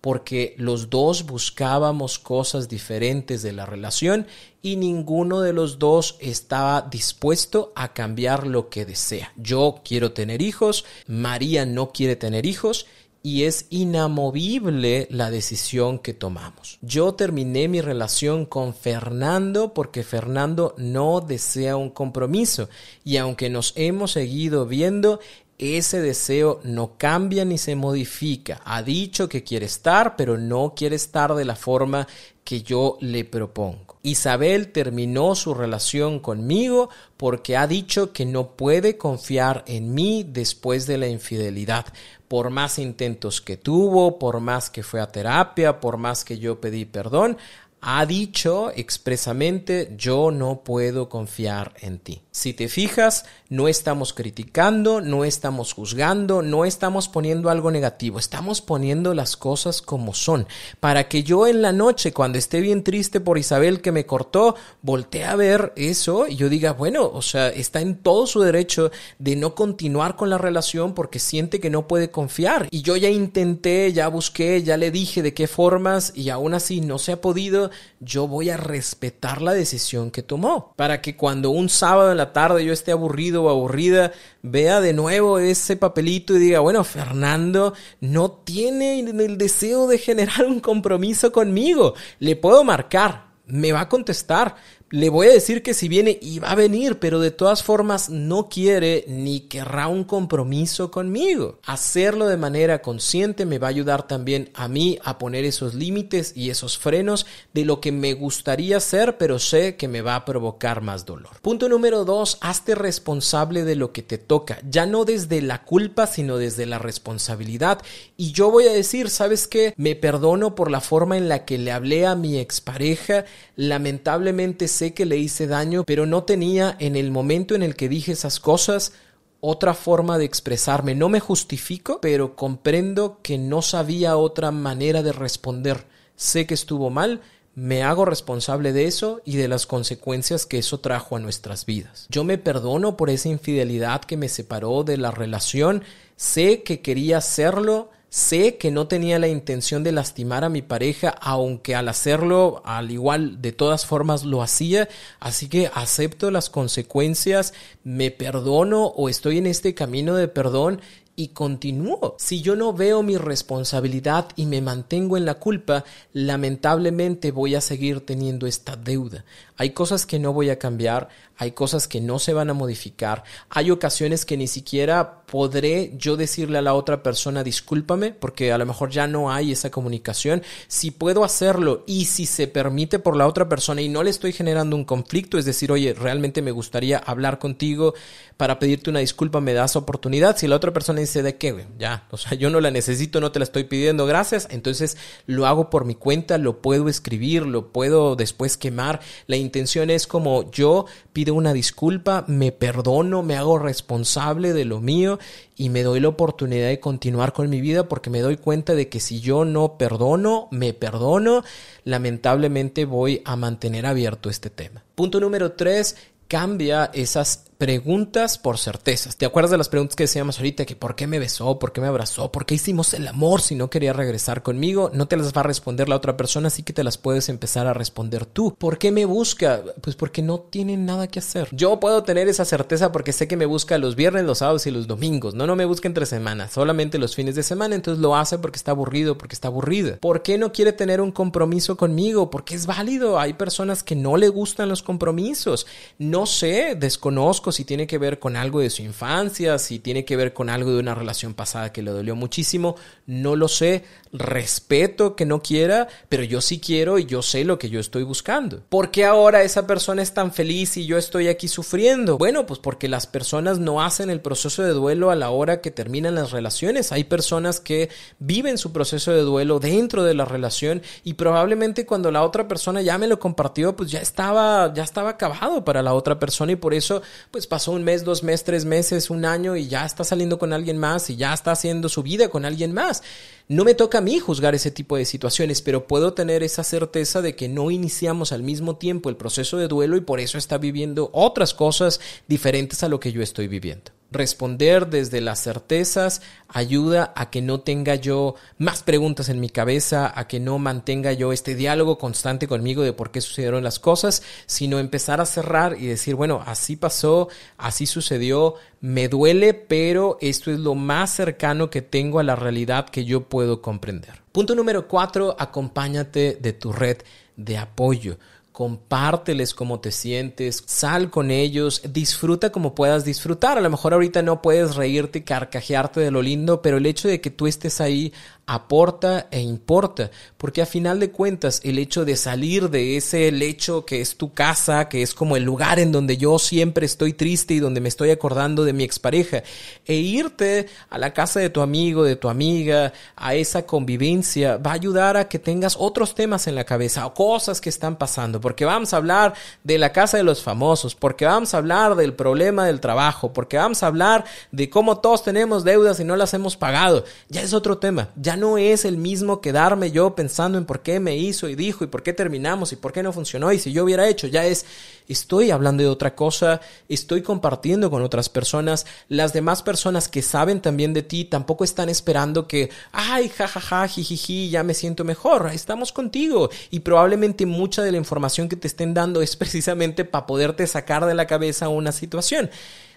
porque 0.01 0.55
los 0.57 0.89
dos 0.89 1.25
buscábamos 1.25 2.19
cosas 2.19 2.69
diferentes 2.69 3.41
de 3.41 3.53
la 3.53 3.65
relación 3.65 4.27
y 4.61 4.75
ninguno 4.75 5.41
de 5.41 5.53
los 5.53 5.79
dos 5.79 6.17
estaba 6.19 6.81
dispuesto 6.81 7.71
a 7.75 7.93
cambiar 7.93 8.47
lo 8.47 8.69
que 8.69 8.85
desea. 8.85 9.33
Yo 9.37 9.81
quiero 9.83 10.11
tener 10.11 10.41
hijos, 10.41 10.85
María 11.07 11.65
no 11.65 11.91
quiere 11.91 12.15
tener 12.15 12.45
hijos 12.45 12.85
y 13.23 13.43
es 13.43 13.65
inamovible 13.69 15.07
la 15.11 15.29
decisión 15.29 15.99
que 15.99 16.13
tomamos. 16.13 16.79
Yo 16.81 17.13
terminé 17.13 17.67
mi 17.67 17.81
relación 17.81 18.45
con 18.45 18.73
Fernando 18.73 19.73
porque 19.73 20.03
Fernando 20.03 20.75
no 20.77 21.19
desea 21.19 21.75
un 21.75 21.89
compromiso 21.89 22.69
y 23.03 23.17
aunque 23.17 23.49
nos 23.49 23.73
hemos 23.75 24.11
seguido 24.11 24.65
viendo, 24.65 25.19
ese 25.57 26.01
deseo 26.01 26.59
no 26.63 26.97
cambia 26.97 27.43
ni 27.43 27.57
se 27.57 27.75
modifica. 27.75 28.61
Ha 28.63 28.83
dicho 28.83 29.27
que 29.27 29.43
quiere 29.43 29.65
estar, 29.65 30.15
pero 30.15 30.37
no 30.37 30.73
quiere 30.75 30.95
estar 30.95 31.33
de 31.33 31.45
la 31.45 31.55
forma 31.55 32.07
que 32.43 32.61
yo 32.61 32.97
le 33.01 33.25
propongo. 33.25 33.97
Isabel 34.03 34.71
terminó 34.71 35.35
su 35.35 35.53
relación 35.53 36.19
conmigo 36.19 36.89
porque 37.17 37.57
ha 37.57 37.67
dicho 37.67 38.13
que 38.13 38.25
no 38.25 38.55
puede 38.55 38.97
confiar 38.97 39.63
en 39.67 39.93
mí 39.93 40.23
después 40.25 40.87
de 40.87 40.97
la 40.97 41.07
infidelidad. 41.07 41.85
Por 42.27 42.49
más 42.49 42.77
intentos 42.79 43.41
que 43.41 43.57
tuvo, 43.57 44.19
por 44.19 44.39
más 44.39 44.69
que 44.69 44.83
fue 44.83 45.01
a 45.01 45.11
terapia, 45.11 45.79
por 45.79 45.97
más 45.97 46.23
que 46.23 46.37
yo 46.37 46.61
pedí 46.61 46.85
perdón, 46.85 47.37
ha 47.81 48.05
dicho 48.05 48.71
expresamente 48.75 49.93
yo 49.97 50.31
no 50.31 50.63
puedo 50.63 51.09
confiar 51.09 51.73
en 51.81 51.99
ti. 51.99 52.21
Si 52.31 52.53
te 52.53 52.67
fijas, 52.67 53.25
no 53.49 53.67
estamos 53.67 54.13
criticando, 54.13 55.01
no 55.01 55.23
estamos 55.23 55.73
juzgando, 55.73 56.41
no 56.41 56.65
estamos 56.65 57.07
poniendo 57.07 57.49
algo 57.49 57.71
negativo, 57.71 58.19
estamos 58.19 58.61
poniendo 58.61 59.13
las 59.13 59.37
cosas 59.37 59.81
como 59.81 60.13
son, 60.13 60.47
para 60.79 61.07
que 61.07 61.23
yo 61.23 61.47
en 61.47 61.61
la 61.61 61.71
noche, 61.71 62.13
cuando 62.13 62.37
esté 62.37 62.61
bien 62.61 62.83
triste 62.83 63.21
por 63.21 63.37
Isabel 63.37 63.81
que 63.81 63.91
me 63.91 64.05
cortó, 64.05 64.55
voltee 64.81 65.25
a 65.25 65.35
ver 65.35 65.73
eso 65.75 66.27
y 66.27 66.35
yo 66.35 66.49
diga, 66.49 66.73
bueno, 66.73 67.09
o 67.11 67.21
sea, 67.21 67.49
está 67.49 67.81
en 67.81 67.95
todo 67.95 68.27
su 68.27 68.41
derecho 68.41 68.91
de 69.17 69.35
no 69.35 69.55
continuar 69.55 70.15
con 70.15 70.29
la 70.29 70.37
relación 70.37 70.93
porque 70.93 71.19
siente 71.19 71.59
que 71.59 71.69
no 71.69 71.87
puede 71.87 72.11
confiar. 72.11 72.67
Y 72.69 72.81
yo 72.81 72.97
ya 72.97 73.09
intenté, 73.09 73.91
ya 73.93 74.07
busqué, 74.09 74.61
ya 74.61 74.77
le 74.77 74.91
dije 74.91 75.21
de 75.21 75.33
qué 75.33 75.47
formas 75.47 76.11
y 76.15 76.29
aún 76.29 76.53
así 76.53 76.81
no 76.81 76.99
se 76.99 77.13
ha 77.13 77.21
podido, 77.21 77.66
yo 77.99 78.27
voy 78.27 78.49
a 78.49 78.57
respetar 78.57 79.41
la 79.41 79.53
decisión 79.53 80.11
que 80.11 80.23
tomó, 80.23 80.73
para 80.75 81.01
que 81.01 81.15
cuando 81.15 81.49
un 81.49 81.69
sábado 81.69 82.11
en 82.11 82.17
la 82.17 82.33
tarde 82.33 82.65
yo 82.65 82.73
esté 82.73 82.91
aburrido 82.91 83.43
o 83.43 83.49
aburrida, 83.49 84.11
vea 84.41 84.81
de 84.81 84.93
nuevo 84.93 85.39
ese 85.39 85.77
papelito 85.77 86.35
y 86.35 86.39
diga, 86.39 86.59
bueno, 86.59 86.83
Fernando 86.83 87.73
no 87.99 88.31
tiene 88.31 88.99
el 88.99 89.37
deseo 89.37 89.87
de 89.87 89.97
generar 89.97 90.45
un 90.45 90.59
compromiso 90.59 91.31
conmigo. 91.31 91.93
Le 92.19 92.35
puedo 92.35 92.63
marcar, 92.63 93.27
me 93.45 93.71
va 93.71 93.81
a 93.81 93.89
contestar, 93.89 94.55
le 94.89 95.09
voy 95.09 95.27
a 95.27 95.33
decir 95.33 95.63
que 95.63 95.73
si 95.73 95.89
viene 95.89 96.17
y 96.21 96.39
va 96.39 96.51
a 96.51 96.55
venir, 96.55 96.97
pero 96.99 97.19
de 97.19 97.31
todas 97.31 97.61
formas 97.61 98.09
no 98.09 98.47
quiere 98.47 99.03
ni 99.07 99.41
querrá 99.41 99.87
un 99.87 100.05
compromiso 100.05 100.91
conmigo. 100.91 101.59
Hacerlo 101.65 102.27
de 102.27 102.37
manera 102.37 102.81
consciente 102.81 103.45
me 103.45 103.59
va 103.59 103.67
a 103.67 103.71
ayudar 103.71 104.07
también 104.07 104.49
a 104.53 104.67
mí 104.67 104.97
a 105.03 105.17
poner 105.17 105.43
esos 105.43 105.73
límites 105.73 106.31
y 106.35 106.49
esos 106.51 106.77
frenos 106.77 107.25
de 107.53 107.65
lo 107.65 107.81
que 107.81 107.91
me 107.91 108.13
gustaría 108.13 108.77
hacer, 108.77 109.17
pero 109.17 109.39
sé 109.39 109.75
que 109.75 109.89
me 109.89 110.01
va 110.01 110.15
a 110.15 110.25
provocar 110.25 110.81
más 110.81 111.05
dolor. 111.05 111.41
Punto 111.41 111.67
número 111.67 112.05
dos, 112.05 112.37
hazte 112.39 112.73
responsable 112.73 113.65
de 113.65 113.75
lo 113.75 113.91
que 113.91 114.03
te 114.03 114.17
toca, 114.17 114.59
ya 114.69 114.85
no 114.85 115.03
desde 115.03 115.41
la 115.41 115.63
culpa, 115.65 116.07
sino 116.07 116.37
desde 116.37 116.65
la 116.65 116.79
responsabilidad. 116.79 117.81
Y 118.15 118.31
yo 118.31 118.51
voy 118.51 118.67
a 118.67 118.73
decir, 118.73 119.09
¿sabes 119.09 119.47
qué? 119.47 119.73
Me 119.75 119.95
perdono 119.95 120.55
por 120.55 120.71
la 120.71 120.79
forma 120.79 121.17
en 121.17 121.27
la 121.27 121.43
que 121.43 121.57
le 121.57 121.73
hablé 121.73 122.05
a 122.05 122.15
mi 122.15 122.37
expareja, 122.37 123.25
lamentablemente 123.57 124.69
sé 124.77 124.93
que 124.93 125.05
le 125.05 125.17
hice 125.17 125.47
daño, 125.47 125.83
pero 125.85 126.05
no 126.05 126.23
tenía 126.23 126.75
en 126.79 126.95
el 126.95 127.09
momento 127.09 127.55
en 127.55 127.63
el 127.63 127.75
que 127.75 127.89
dije 127.89 128.11
esas 128.11 128.39
cosas 128.39 128.93
otra 129.39 129.73
forma 129.73 130.17
de 130.17 130.25
expresarme. 130.25 130.93
No 130.93 131.09
me 131.09 131.19
justifico, 131.19 131.99
pero 132.01 132.35
comprendo 132.35 133.19
que 133.23 133.37
no 133.37 133.61
sabía 133.61 134.17
otra 134.17 134.51
manera 134.51 135.01
de 135.01 135.11
responder. 135.11 135.85
Sé 136.15 136.45
que 136.45 136.53
estuvo 136.53 136.89
mal, 136.89 137.21
me 137.55 137.81
hago 137.81 138.05
responsable 138.05 138.71
de 138.71 138.85
eso 138.85 139.21
y 139.25 139.37
de 139.37 139.47
las 139.47 139.65
consecuencias 139.65 140.45
que 140.45 140.59
eso 140.59 140.79
trajo 140.79 141.15
a 141.15 141.19
nuestras 141.19 141.65
vidas. 141.65 142.05
Yo 142.09 142.23
me 142.23 142.37
perdono 142.37 142.97
por 142.97 143.09
esa 143.09 143.29
infidelidad 143.29 144.01
que 144.01 144.15
me 144.15 144.29
separó 144.29 144.83
de 144.83 144.97
la 144.97 145.09
relación, 145.09 145.83
sé 146.15 146.61
que 146.61 146.81
quería 146.81 147.17
hacerlo, 147.17 147.89
Sé 148.09 148.57
que 148.57 148.71
no 148.71 148.87
tenía 148.87 149.19
la 149.19 149.27
intención 149.27 149.83
de 149.83 149.91
lastimar 149.91 150.45
a 150.45 150.49
mi 150.49 150.61
pareja, 150.61 151.09
aunque 151.09 151.75
al 151.75 151.89
hacerlo, 151.89 152.61
al 152.63 152.89
igual, 152.89 153.41
de 153.41 153.51
todas 153.51 153.85
formas 153.85 154.23
lo 154.23 154.41
hacía, 154.41 154.87
así 155.19 155.49
que 155.49 155.69
acepto 155.73 156.31
las 156.31 156.49
consecuencias, 156.49 157.53
me 157.83 158.09
perdono 158.09 158.85
o 158.85 159.09
estoy 159.09 159.39
en 159.39 159.45
este 159.45 159.73
camino 159.73 160.15
de 160.15 160.29
perdón 160.29 160.79
y 161.17 161.29
continúo. 161.29 162.15
Si 162.17 162.41
yo 162.41 162.55
no 162.55 162.71
veo 162.71 163.03
mi 163.03 163.17
responsabilidad 163.17 164.29
y 164.35 164.45
me 164.45 164.61
mantengo 164.61 165.17
en 165.17 165.25
la 165.25 165.33
culpa, 165.33 165.83
lamentablemente 166.13 167.31
voy 167.31 167.55
a 167.55 167.61
seguir 167.61 168.05
teniendo 168.05 168.47
esta 168.47 168.77
deuda. 168.77 169.25
Hay 169.57 169.71
cosas 169.71 170.05
que 170.05 170.19
no 170.19 170.33
voy 170.33 170.49
a 170.49 170.59
cambiar, 170.59 171.09
hay 171.35 171.51
cosas 171.51 171.87
que 171.87 172.01
no 172.01 172.19
se 172.19 172.33
van 172.33 172.49
a 172.49 172.53
modificar, 172.53 173.23
hay 173.49 173.71
ocasiones 173.71 174.25
que 174.25 174.37
ni 174.37 174.47
siquiera 174.47 175.23
podré 175.25 175.93
yo 175.97 176.15
decirle 176.15 176.57
a 176.57 176.61
la 176.61 176.73
otra 176.73 177.03
persona 177.03 177.43
discúlpame 177.43 178.11
porque 178.11 178.53
a 178.53 178.57
lo 178.57 178.65
mejor 178.65 178.89
ya 178.89 179.07
no 179.07 179.31
hay 179.31 179.51
esa 179.51 179.69
comunicación. 179.69 180.41
Si 180.67 180.91
puedo 180.91 181.23
hacerlo 181.23 181.83
y 181.85 182.05
si 182.05 182.25
se 182.25 182.47
permite 182.47 182.97
por 182.97 183.15
la 183.15 183.27
otra 183.27 183.49
persona 183.49 183.81
y 183.81 183.89
no 183.89 184.03
le 184.03 184.09
estoy 184.09 184.31
generando 184.31 184.75
un 184.75 184.85
conflicto, 184.85 185.37
es 185.37 185.45
decir, 185.45 185.71
oye, 185.71 185.93
realmente 185.93 186.41
me 186.41 186.51
gustaría 186.51 186.97
hablar 186.97 187.39
contigo 187.39 187.93
para 188.37 188.59
pedirte 188.59 188.89
una 188.89 188.99
disculpa, 188.99 189.41
me 189.41 189.53
das 189.53 189.75
oportunidad. 189.75 190.37
Si 190.37 190.47
la 190.47 190.55
otra 190.55 190.71
persona 190.71 191.01
dice 191.01 191.23
de 191.23 191.37
qué, 191.37 191.67
ya, 191.77 192.07
o 192.11 192.17
sea, 192.17 192.35
yo 192.35 192.49
no 192.49 192.61
la 192.61 192.71
necesito, 192.71 193.19
no 193.19 193.31
te 193.31 193.39
la 193.39 193.43
estoy 193.43 193.65
pidiendo, 193.65 194.05
gracias, 194.05 194.47
entonces 194.49 194.97
lo 195.25 195.45
hago 195.45 195.69
por 195.69 195.85
mi 195.85 195.95
cuenta, 195.95 196.37
lo 196.37 196.61
puedo 196.61 196.87
escribir, 196.87 197.45
lo 197.45 197.73
puedo 197.73 198.15
después 198.15 198.55
quemar. 198.57 199.01
La 199.25 199.35
intención 199.47 199.89
es 199.89 200.05
como 200.05 200.51
yo 200.51 200.85
pido 201.11 201.33
una 201.33 201.53
disculpa, 201.53 202.23
me 202.27 202.51
perdono, 202.51 203.23
me 203.23 203.35
hago 203.35 203.57
responsable 203.57 204.53
de 204.53 204.65
lo 204.65 204.79
mío 204.79 205.17
y 205.55 205.69
me 205.69 205.81
doy 205.81 205.99
la 205.99 206.09
oportunidad 206.09 206.67
de 206.67 206.79
continuar 206.79 207.33
con 207.33 207.49
mi 207.49 207.61
vida 207.61 207.87
porque 207.87 208.11
me 208.11 208.19
doy 208.19 208.37
cuenta 208.37 208.75
de 208.75 208.89
que 208.89 208.99
si 208.99 209.19
yo 209.19 209.45
no 209.45 209.77
perdono, 209.77 210.47
me 210.51 210.73
perdono, 210.73 211.43
lamentablemente 211.83 212.85
voy 212.85 213.21
a 213.25 213.35
mantener 213.35 213.85
abierto 213.85 214.29
este 214.29 214.49
tema. 214.49 214.83
Punto 214.93 215.19
número 215.19 215.53
tres, 215.53 215.95
cambia 216.27 216.91
esas 216.93 217.46
preguntas 217.57 218.37
por 218.37 218.57
certezas. 218.57 219.17
¿Te 219.17 219.25
acuerdas 219.25 219.51
de 219.51 219.57
las 219.57 219.69
preguntas 219.69 219.95
que 219.95 220.03
decíamos 220.03 220.37
ahorita? 220.37 220.65
Que 220.65 220.75
por 220.75 220.95
qué 220.95 221.07
me 221.07 221.19
besó, 221.19 221.57
por 221.59 221.71
qué 221.71 221.81
me 221.81 221.87
abrazó, 221.87 222.31
por 222.31 222.45
qué 222.45 222.55
hicimos 222.55 222.93
el 222.93 223.07
amor 223.07 223.41
si 223.41 223.55
no 223.55 223.69
quería 223.69 223.93
regresar 223.93 224.43
conmigo. 224.43 224.91
No 224.93 225.07
te 225.07 225.17
las 225.17 225.35
va 225.35 225.41
a 225.41 225.43
responder 225.43 225.89
la 225.89 225.95
otra 225.95 226.17
persona, 226.17 226.47
así 226.47 226.63
que 226.63 226.73
te 226.73 226.83
las 226.83 226.97
puedes 226.97 227.29
empezar 227.29 227.67
a 227.67 227.73
responder 227.73 228.25
tú. 228.25 228.55
¿Por 228.57 228.77
qué 228.77 228.91
me 228.91 229.05
busca? 229.05 229.63
Pues 229.81 229.95
porque 229.95 230.21
no 230.21 230.39
tiene 230.39 230.77
nada 230.77 231.07
que 231.07 231.19
hacer. 231.19 231.49
Yo 231.51 231.79
puedo 231.79 232.03
tener 232.03 232.27
esa 232.27 232.45
certeza 232.45 232.91
porque 232.91 233.13
sé 233.13 233.27
que 233.27 233.37
me 233.37 233.45
busca 233.45 233.77
los 233.77 233.95
viernes, 233.95 234.25
los 234.25 234.39
sábados 234.39 234.67
y 234.67 234.71
los 234.71 234.87
domingos. 234.87 235.33
No, 235.33 235.47
no 235.47 235.55
me 235.55 235.65
busca 235.65 235.87
entre 235.87 236.05
semanas, 236.05 236.51
solamente 236.51 236.99
los 236.99 237.15
fines 237.15 237.35
de 237.35 237.43
semana. 237.43 237.75
Entonces 237.75 238.01
lo 238.01 238.15
hace 238.15 238.37
porque 238.37 238.57
está 238.57 238.71
aburrido, 238.71 239.17
porque 239.17 239.33
está 239.33 239.47
aburrida. 239.47 239.97
¿Por 239.97 240.21
qué 240.21 240.37
no 240.37 240.51
quiere 240.51 240.73
tener 240.73 241.01
un 241.01 241.11
compromiso 241.11 241.75
conmigo? 241.75 242.29
Porque 242.29 242.55
es 242.55 242.67
válido. 242.67 243.19
Hay 243.19 243.33
personas 243.33 243.81
que 243.81 243.95
no 243.95 244.15
le 244.17 244.29
gustan 244.29 244.69
los 244.69 244.83
compromisos. 244.83 245.65
No 245.97 246.25
sé, 246.25 246.75
desconozco 246.75 247.46
si 247.51 247.65
tiene 247.65 247.87
que 247.87 247.97
ver 247.97 248.19
con 248.19 248.35
algo 248.35 248.59
de 248.59 248.69
su 248.69 248.81
infancia, 248.81 249.57
si 249.59 249.79
tiene 249.79 250.05
que 250.05 250.15
ver 250.15 250.33
con 250.33 250.49
algo 250.49 250.71
de 250.71 250.79
una 250.79 250.95
relación 250.95 251.33
pasada 251.33 251.71
que 251.71 251.81
le 251.81 251.91
dolió 251.91 252.15
muchísimo, 252.15 252.75
no 253.05 253.35
lo 253.35 253.47
sé, 253.47 253.83
respeto 254.13 255.15
que 255.15 255.25
no 255.25 255.41
quiera, 255.41 255.87
pero 256.09 256.23
yo 256.23 256.41
sí 256.41 256.59
quiero 256.59 256.99
y 256.99 257.05
yo 257.05 257.21
sé 257.21 257.43
lo 257.43 257.59
que 257.59 257.69
yo 257.69 257.79
estoy 257.79 258.03
buscando. 258.03 258.61
¿Por 258.69 258.91
qué 258.91 259.05
ahora 259.05 259.43
esa 259.43 259.67
persona 259.67 260.01
es 260.01 260.13
tan 260.13 260.33
feliz 260.33 260.77
y 260.77 260.85
yo 260.85 260.97
estoy 260.97 261.27
aquí 261.27 261.47
sufriendo? 261.47 262.17
Bueno, 262.17 262.45
pues 262.45 262.59
porque 262.59 262.87
las 262.87 263.07
personas 263.07 263.59
no 263.59 263.81
hacen 263.81 264.09
el 264.09 264.21
proceso 264.21 264.63
de 264.63 264.71
duelo 264.71 265.11
a 265.11 265.15
la 265.15 265.29
hora 265.29 265.61
que 265.61 265.71
terminan 265.71 266.15
las 266.15 266.31
relaciones. 266.31 266.91
Hay 266.91 267.03
personas 267.03 267.59
que 267.59 267.89
viven 268.19 268.57
su 268.57 268.71
proceso 268.71 269.11
de 269.11 269.21
duelo 269.21 269.59
dentro 269.59 270.03
de 270.03 270.13
la 270.13 270.25
relación 270.25 270.81
y 271.03 271.13
probablemente 271.13 271.85
cuando 271.85 272.11
la 272.11 272.23
otra 272.23 272.47
persona 272.47 272.81
ya 272.81 272.97
me 272.97 273.07
lo 273.07 273.19
compartió, 273.19 273.75
pues 273.75 273.91
ya 273.91 273.99
estaba 273.99 274.73
ya 274.73 274.83
estaba 274.83 275.11
acabado 275.11 275.63
para 275.63 275.81
la 275.81 275.93
otra 275.93 276.19
persona 276.19 276.51
y 276.51 276.55
por 276.55 276.73
eso 276.73 277.01
pues 277.31 277.36
pasó 277.45 277.73
un 277.73 277.83
mes, 277.83 278.03
dos 278.03 278.23
meses, 278.23 278.43
tres 278.45 278.65
meses, 278.65 279.11
un 279.11 279.25
año 279.25 279.55
y 279.55 279.67
ya 279.67 279.85
está 279.85 280.03
saliendo 280.03 280.39
con 280.39 280.53
alguien 280.53 280.77
más 280.77 281.09
y 281.11 281.17
ya 281.17 281.33
está 281.33 281.51
haciendo 281.51 281.89
su 281.89 282.01
vida 282.01 282.29
con 282.29 282.45
alguien 282.45 282.73
más. 282.73 283.03
No 283.47 283.63
me 283.63 283.75
toca 283.75 283.99
a 283.99 284.01
mí 284.01 284.17
juzgar 284.17 284.55
ese 284.55 284.71
tipo 284.71 284.97
de 284.97 285.05
situaciones, 285.05 285.61
pero 285.61 285.85
puedo 285.85 286.13
tener 286.13 286.41
esa 286.41 286.63
certeza 286.63 287.21
de 287.21 287.35
que 287.35 287.47
no 287.47 287.69
iniciamos 287.69 288.31
al 288.31 288.41
mismo 288.41 288.77
tiempo 288.77 289.09
el 289.09 289.17
proceso 289.17 289.57
de 289.57 289.67
duelo 289.67 289.97
y 289.97 290.01
por 290.01 290.19
eso 290.19 290.37
está 290.37 290.57
viviendo 290.57 291.11
otras 291.13 291.53
cosas 291.53 291.99
diferentes 292.27 292.81
a 292.81 292.89
lo 292.89 292.99
que 292.99 293.11
yo 293.11 293.21
estoy 293.21 293.47
viviendo. 293.47 293.96
Responder 294.09 294.87
desde 294.87 295.19
las 295.19 295.43
certezas 295.43 296.21
ayuda 296.47 297.11
a 297.15 297.29
que 297.29 297.41
no 297.41 297.59
tenga 297.59 297.95
yo 297.95 298.35
más 298.57 298.81
preguntas 298.81 299.27
en 299.27 299.41
mi 299.41 299.49
cabeza, 299.49 300.11
a 300.15 300.27
que 300.27 300.39
no 300.39 300.59
mantenga 300.59 301.11
yo 301.11 301.33
este 301.33 301.55
diálogo 301.55 301.97
constante 301.97 302.47
conmigo 302.47 302.83
de 302.83 302.93
por 302.93 303.11
qué 303.11 303.19
sucedieron 303.19 303.65
las 303.65 303.79
cosas, 303.79 304.23
sino 304.45 304.79
empezar 304.79 305.19
a 305.19 305.25
cerrar 305.25 305.75
y 305.77 305.87
decir, 305.87 306.15
bueno, 306.15 306.41
así 306.45 306.77
pasó, 306.77 307.27
así 307.57 307.85
sucedió, 307.85 308.55
me 308.79 309.09
duele, 309.09 309.53
pero 309.53 310.17
esto 310.21 310.51
es 310.51 310.59
lo 310.59 310.73
más 310.73 311.13
cercano 311.13 311.69
que 311.69 311.81
tengo 311.81 312.19
a 312.19 312.23
la 312.23 312.37
realidad 312.37 312.87
que 312.87 313.03
yo 313.03 313.27
puedo 313.27 313.61
comprender. 313.61 314.21
Punto 314.31 314.55
número 314.55 314.87
cuatro, 314.87 315.35
acompáñate 315.37 316.37
de 316.39 316.53
tu 316.53 316.71
red 316.71 316.97
de 317.35 317.57
apoyo 317.57 318.17
compárteles 318.57 319.53
cómo 319.53 319.81
te 319.81 319.91
sientes, 319.91 320.63
sal 320.65 321.11
con 321.11 321.29
ellos, 321.29 321.83
disfruta 321.93 322.51
como 322.51 322.73
puedas 322.73 323.05
disfrutar. 323.05 323.59
A 323.59 323.61
lo 323.61 323.69
mejor 323.69 323.93
ahorita 323.93 324.23
no 324.23 324.41
puedes 324.41 324.75
reírte 324.75 325.19
y 325.19 325.21
carcajearte 325.21 325.99
de 325.99 326.09
lo 326.09 326.23
lindo, 326.23 326.59
pero 326.63 326.77
el 326.77 326.87
hecho 326.87 327.07
de 327.07 327.21
que 327.21 327.29
tú 327.29 327.45
estés 327.45 327.79
ahí 327.81 328.13
aporta 328.49 329.27
e 329.29 329.41
importa, 329.41 330.09
porque 330.37 330.61
a 330.61 330.65
final 330.65 331.01
de 331.01 331.11
cuentas 331.11 331.59
el 331.65 331.77
hecho 331.77 332.05
de 332.05 332.15
salir 332.15 332.69
de 332.69 332.95
ese 332.95 333.29
lecho 333.29 333.83
que 333.85 333.99
es 333.99 334.15
tu 334.15 334.33
casa, 334.33 334.87
que 334.87 335.01
es 335.01 335.13
como 335.13 335.35
el 335.35 335.43
lugar 335.43 335.79
en 335.79 335.91
donde 335.91 336.15
yo 336.15 336.39
siempre 336.39 336.85
estoy 336.85 337.11
triste 337.11 337.55
y 337.55 337.59
donde 337.59 337.81
me 337.81 337.89
estoy 337.89 338.09
acordando 338.09 338.63
de 338.63 338.71
mi 338.71 338.85
expareja, 338.85 339.43
e 339.85 339.95
irte 339.95 340.67
a 340.89 340.97
la 340.97 341.13
casa 341.13 341.41
de 341.41 341.49
tu 341.49 341.59
amigo, 341.59 342.05
de 342.05 342.15
tu 342.15 342.29
amiga, 342.29 342.93
a 343.17 343.35
esa 343.35 343.65
convivencia, 343.65 344.55
va 344.55 344.71
a 344.71 344.75
ayudar 344.75 345.17
a 345.17 345.27
que 345.27 345.39
tengas 345.39 345.75
otros 345.77 346.15
temas 346.15 346.47
en 346.47 346.55
la 346.55 346.63
cabeza 346.63 347.05
o 347.05 347.13
cosas 347.13 347.59
que 347.59 347.67
están 347.67 347.97
pasando, 347.97 348.39
porque 348.39 348.63
vamos 348.63 348.93
a 348.93 348.97
hablar 348.97 349.33
de 349.65 349.77
la 349.77 349.91
casa 349.91 350.15
de 350.15 350.23
los 350.23 350.41
famosos, 350.41 350.95
porque 350.95 351.25
vamos 351.25 351.53
a 351.53 351.57
hablar 351.57 351.95
del 351.97 352.13
problema 352.13 352.65
del 352.65 352.79
trabajo, 352.79 353.33
porque 353.33 353.57
vamos 353.57 353.83
a 353.83 353.87
hablar 353.87 354.23
de 354.53 354.69
cómo 354.69 354.99
todos 354.99 355.25
tenemos 355.25 355.65
deudas 355.65 355.99
y 355.99 356.05
no 356.05 356.15
las 356.15 356.33
hemos 356.33 356.55
pagado, 356.55 357.03
ya 357.27 357.41
es 357.41 357.53
otro 357.53 357.77
tema, 357.77 358.11
ya 358.15 358.36
no 358.37 358.57
es 358.57 358.85
el 358.85 358.97
mismo 358.97 359.41
quedarme 359.41 359.91
yo 359.91 360.15
pensando 360.15 360.57
en 360.57 360.65
por 360.65 360.81
qué 360.81 360.99
me 360.99 361.17
hizo 361.17 361.49
y 361.49 361.55
dijo 361.55 361.83
y 361.83 361.87
por 361.87 362.03
qué 362.03 362.13
terminamos 362.13 362.71
y 362.71 362.75
por 362.75 362.93
qué 362.93 363.03
no 363.03 363.11
funcionó 363.11 363.51
y 363.51 363.59
si 363.59 363.71
yo 363.73 363.83
hubiera 363.83 364.07
hecho, 364.07 364.27
ya 364.27 364.45
es, 364.45 364.65
estoy 365.07 365.51
hablando 365.51 365.83
de 365.83 365.89
otra 365.89 366.15
cosa, 366.15 366.61
estoy 366.87 367.21
compartiendo 367.21 367.89
con 367.89 368.01
otras 368.01 368.29
personas, 368.29 368.85
las 369.09 369.33
demás 369.33 369.63
personas 369.63 370.07
que 370.07 370.21
saben 370.21 370.61
también 370.61 370.93
de 370.93 371.03
ti 371.03 371.25
tampoco 371.25 371.63
están 371.63 371.89
esperando 371.89 372.47
que, 372.47 372.69
ay, 372.91 373.29
jajaja, 373.29 373.87
jijiji, 373.87 374.49
ya 374.49 374.63
me 374.63 374.73
siento 374.73 375.03
mejor, 375.03 375.49
estamos 375.53 375.91
contigo 375.91 376.49
y 376.71 376.79
probablemente 376.79 377.45
mucha 377.45 377.81
de 377.81 377.91
la 377.91 377.97
información 377.97 378.47
que 378.47 378.55
te 378.55 378.67
estén 378.67 378.93
dando 378.93 379.21
es 379.21 379.35
precisamente 379.35 380.05
para 380.05 380.25
poderte 380.25 380.67
sacar 380.67 381.05
de 381.05 381.15
la 381.15 381.27
cabeza 381.27 381.69
una 381.69 381.91
situación. 381.91 382.49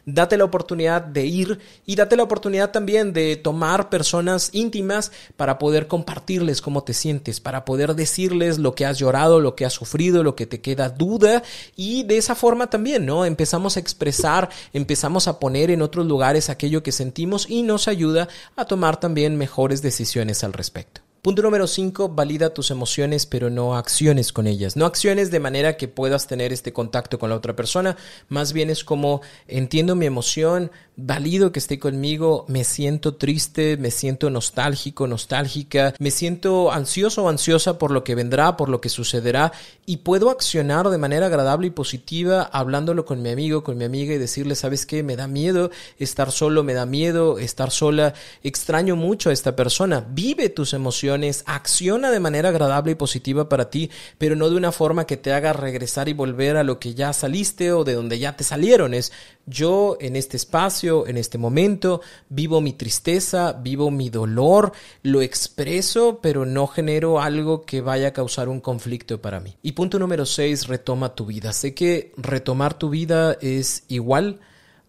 Date 0.06 0.36
la 0.36 0.44
oportunidad 0.44 1.02
de 1.02 1.26
ir 1.26 1.58
y 1.86 1.96
date 1.96 2.16
la 2.16 2.22
oportunidad 2.22 2.70
también 2.70 3.12
de 3.12 3.36
tomar 3.36 3.88
personas 3.88 4.50
íntimas 4.52 5.12
para 5.36 5.58
poder 5.58 5.86
compartirles 5.86 6.60
cómo 6.60 6.84
te 6.84 6.94
sientes, 6.94 7.40
para 7.40 7.64
poder 7.64 7.94
decirles 7.94 8.58
lo 8.58 8.74
que 8.74 8.86
has 8.86 8.98
llorado, 8.98 9.40
lo 9.40 9.54
que 9.54 9.64
has 9.64 9.72
sufrido, 9.72 10.22
lo 10.22 10.36
que 10.36 10.46
te 10.46 10.60
queda 10.60 10.88
duda 10.88 11.42
y 11.76 12.04
de 12.04 12.18
esa 12.18 12.34
forma 12.34 12.68
también, 12.70 13.06
¿no? 13.06 13.24
Empezamos 13.24 13.76
a 13.76 13.80
expresar, 13.80 14.50
empezamos 14.72 15.28
a 15.28 15.38
poner 15.38 15.70
en 15.70 15.82
otros 15.82 16.06
lugares 16.06 16.50
aquello 16.50 16.82
que 16.82 16.92
sentimos 16.92 17.48
y 17.48 17.62
nos 17.62 17.88
ayuda 17.88 18.28
a 18.56 18.64
tomar 18.64 18.98
también 18.98 19.36
mejores 19.36 19.82
decisiones 19.82 20.44
al 20.44 20.52
respecto. 20.52 21.09
Punto 21.22 21.42
número 21.42 21.66
5, 21.66 22.08
valida 22.08 22.54
tus 22.54 22.70
emociones, 22.70 23.26
pero 23.26 23.50
no 23.50 23.76
acciones 23.76 24.32
con 24.32 24.46
ellas. 24.46 24.74
No 24.74 24.86
acciones 24.86 25.30
de 25.30 25.38
manera 25.38 25.76
que 25.76 25.86
puedas 25.86 26.26
tener 26.26 26.50
este 26.50 26.72
contacto 26.72 27.18
con 27.18 27.28
la 27.28 27.36
otra 27.36 27.54
persona. 27.54 27.98
Más 28.28 28.54
bien 28.54 28.70
es 28.70 28.84
como 28.84 29.20
entiendo 29.46 29.96
mi 29.96 30.06
emoción, 30.06 30.70
valido 31.06 31.52
que 31.52 31.58
esté 31.58 31.78
conmigo, 31.78 32.44
me 32.48 32.64
siento 32.64 33.14
triste, 33.14 33.76
me 33.76 33.90
siento 33.90 34.30
nostálgico, 34.30 35.06
nostálgica, 35.06 35.94
me 35.98 36.10
siento 36.10 36.72
ansioso 36.72 37.24
o 37.24 37.28
ansiosa 37.28 37.78
por 37.78 37.90
lo 37.90 38.04
que 38.04 38.14
vendrá, 38.14 38.56
por 38.56 38.68
lo 38.68 38.80
que 38.80 38.88
sucederá 38.88 39.52
y 39.86 39.98
puedo 39.98 40.30
accionar 40.30 40.88
de 40.88 40.98
manera 40.98 41.26
agradable 41.26 41.68
y 41.68 41.70
positiva 41.70 42.42
hablándolo 42.42 43.04
con 43.04 43.22
mi 43.22 43.30
amigo, 43.30 43.64
con 43.64 43.76
mi 43.78 43.84
amiga 43.84 44.14
y 44.14 44.18
decirle, 44.18 44.54
¿sabes 44.54 44.86
qué? 44.86 45.02
Me 45.02 45.16
da 45.16 45.26
miedo 45.26 45.70
estar 45.98 46.30
solo, 46.30 46.62
me 46.62 46.74
da 46.74 46.86
miedo 46.86 47.38
estar 47.38 47.70
sola, 47.70 48.14
extraño 48.42 48.96
mucho 48.96 49.30
a 49.30 49.32
esta 49.32 49.56
persona. 49.56 50.06
Vive 50.10 50.48
tus 50.48 50.74
emociones 50.74 51.44
acciona 51.46 52.10
de 52.10 52.20
manera 52.20 52.50
agradable 52.50 52.92
y 52.92 52.94
positiva 52.94 53.48
para 53.48 53.70
ti, 53.70 53.90
pero 54.18 54.36
no 54.36 54.48
de 54.50 54.56
una 54.56 54.72
forma 54.72 55.06
que 55.06 55.16
te 55.16 55.32
haga 55.32 55.52
regresar 55.52 56.08
y 56.08 56.12
volver 56.12 56.56
a 56.56 56.64
lo 56.64 56.78
que 56.78 56.94
ya 56.94 57.12
saliste 57.12 57.72
o 57.72 57.84
de 57.84 57.94
donde 57.94 58.18
ya 58.18 58.36
te 58.36 58.44
salieron. 58.44 58.94
Es 58.94 59.12
yo 59.46 59.96
en 60.00 60.16
este 60.16 60.36
espacio, 60.36 60.89
en 60.90 61.16
este 61.16 61.38
momento, 61.38 62.00
vivo 62.28 62.60
mi 62.60 62.72
tristeza, 62.72 63.52
vivo 63.52 63.90
mi 63.90 64.10
dolor, 64.10 64.72
lo 65.02 65.22
expreso, 65.22 66.20
pero 66.22 66.44
no 66.44 66.66
genero 66.66 67.20
algo 67.20 67.62
que 67.62 67.80
vaya 67.80 68.08
a 68.08 68.12
causar 68.12 68.48
un 68.48 68.60
conflicto 68.60 69.20
para 69.20 69.40
mí. 69.40 69.56
Y 69.62 69.72
punto 69.72 69.98
número 69.98 70.26
6, 70.26 70.66
retoma 70.66 71.14
tu 71.14 71.26
vida. 71.26 71.52
Sé 71.52 71.74
que 71.74 72.12
retomar 72.16 72.74
tu 72.74 72.90
vida 72.90 73.36
es 73.40 73.84
igual 73.88 74.40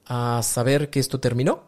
a 0.05 0.41
saber 0.43 0.89
que 0.89 0.99
esto 0.99 1.19
terminó, 1.19 1.63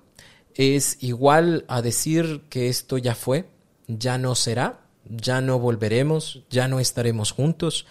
es 0.56 0.98
igual 1.02 1.66
a 1.68 1.82
decir 1.82 2.42
que 2.50 2.70
esto 2.70 2.98
ya 2.98 3.16
fue, 3.16 3.46
ya 3.88 4.18
no 4.18 4.36
será, 4.36 4.82
ya 5.06 5.42
no 5.42 5.60
volveremos, 5.60 6.44
ya 6.50 6.68
no 6.68 6.80
estaremos 6.80 7.32
juntos 7.32 7.86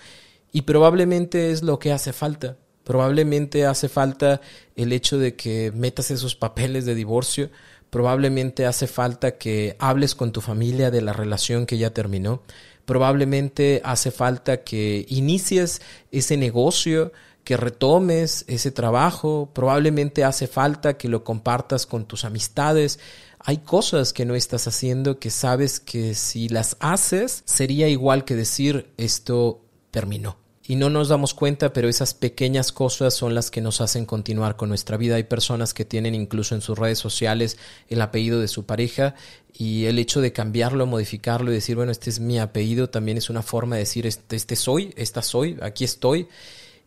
y 0.52 0.62
probablemente 0.62 1.50
es 1.50 1.62
lo 1.62 1.78
que 1.78 1.92
hace 1.92 2.12
falta. 2.12 2.56
Probablemente 2.84 3.66
hace 3.66 3.88
falta 3.88 4.40
el 4.76 4.92
hecho 4.92 5.18
de 5.18 5.36
que 5.36 5.72
metas 5.72 6.10
esos 6.10 6.34
papeles 6.34 6.84
de 6.84 6.94
divorcio, 6.94 7.50
probablemente 7.90 8.66
hace 8.66 8.86
falta 8.86 9.32
que 9.32 9.76
hables 9.78 10.14
con 10.14 10.32
tu 10.32 10.40
familia 10.40 10.90
de 10.90 11.02
la 11.02 11.12
relación 11.12 11.66
que 11.66 11.78
ya 11.78 11.90
terminó, 11.90 12.42
probablemente 12.84 13.80
hace 13.84 14.10
falta 14.10 14.62
que 14.64 15.04
inicies 15.08 15.82
ese 16.10 16.36
negocio, 16.36 17.12
que 17.44 17.56
retomes 17.56 18.44
ese 18.48 18.70
trabajo, 18.70 19.50
probablemente 19.52 20.24
hace 20.24 20.46
falta 20.46 20.96
que 20.96 21.08
lo 21.08 21.24
compartas 21.24 21.86
con 21.86 22.06
tus 22.06 22.24
amistades, 22.24 22.98
hay 23.40 23.58
cosas 23.58 24.12
que 24.12 24.24
no 24.24 24.34
estás 24.34 24.68
haciendo 24.68 25.18
que 25.18 25.30
sabes 25.30 25.80
que 25.80 26.14
si 26.14 26.48
las 26.48 26.76
haces 26.80 27.42
sería 27.44 27.88
igual 27.88 28.24
que 28.24 28.36
decir 28.36 28.92
esto 28.96 29.60
terminó. 29.90 30.41
Y 30.72 30.76
no 30.76 30.88
nos 30.88 31.10
damos 31.10 31.34
cuenta, 31.34 31.74
pero 31.74 31.90
esas 31.90 32.14
pequeñas 32.14 32.72
cosas 32.72 33.12
son 33.12 33.34
las 33.34 33.50
que 33.50 33.60
nos 33.60 33.82
hacen 33.82 34.06
continuar 34.06 34.56
con 34.56 34.70
nuestra 34.70 34.96
vida. 34.96 35.16
Hay 35.16 35.24
personas 35.24 35.74
que 35.74 35.84
tienen 35.84 36.14
incluso 36.14 36.54
en 36.54 36.62
sus 36.62 36.78
redes 36.78 36.98
sociales 36.98 37.58
el 37.90 38.00
apellido 38.00 38.40
de 38.40 38.48
su 38.48 38.64
pareja 38.64 39.14
y 39.52 39.84
el 39.84 39.98
hecho 39.98 40.22
de 40.22 40.32
cambiarlo, 40.32 40.86
modificarlo 40.86 41.50
y 41.50 41.56
decir, 41.56 41.76
bueno, 41.76 41.92
este 41.92 42.08
es 42.08 42.20
mi 42.20 42.38
apellido, 42.38 42.88
también 42.88 43.18
es 43.18 43.28
una 43.28 43.42
forma 43.42 43.76
de 43.76 43.80
decir, 43.80 44.06
este, 44.06 44.34
este 44.34 44.56
soy, 44.56 44.94
esta 44.96 45.20
soy, 45.20 45.58
aquí 45.60 45.84
estoy 45.84 46.26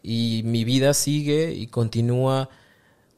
y 0.02 0.42
mi 0.46 0.64
vida 0.64 0.96
sigue 0.96 1.54
y 1.54 1.68
continúa 1.68 2.50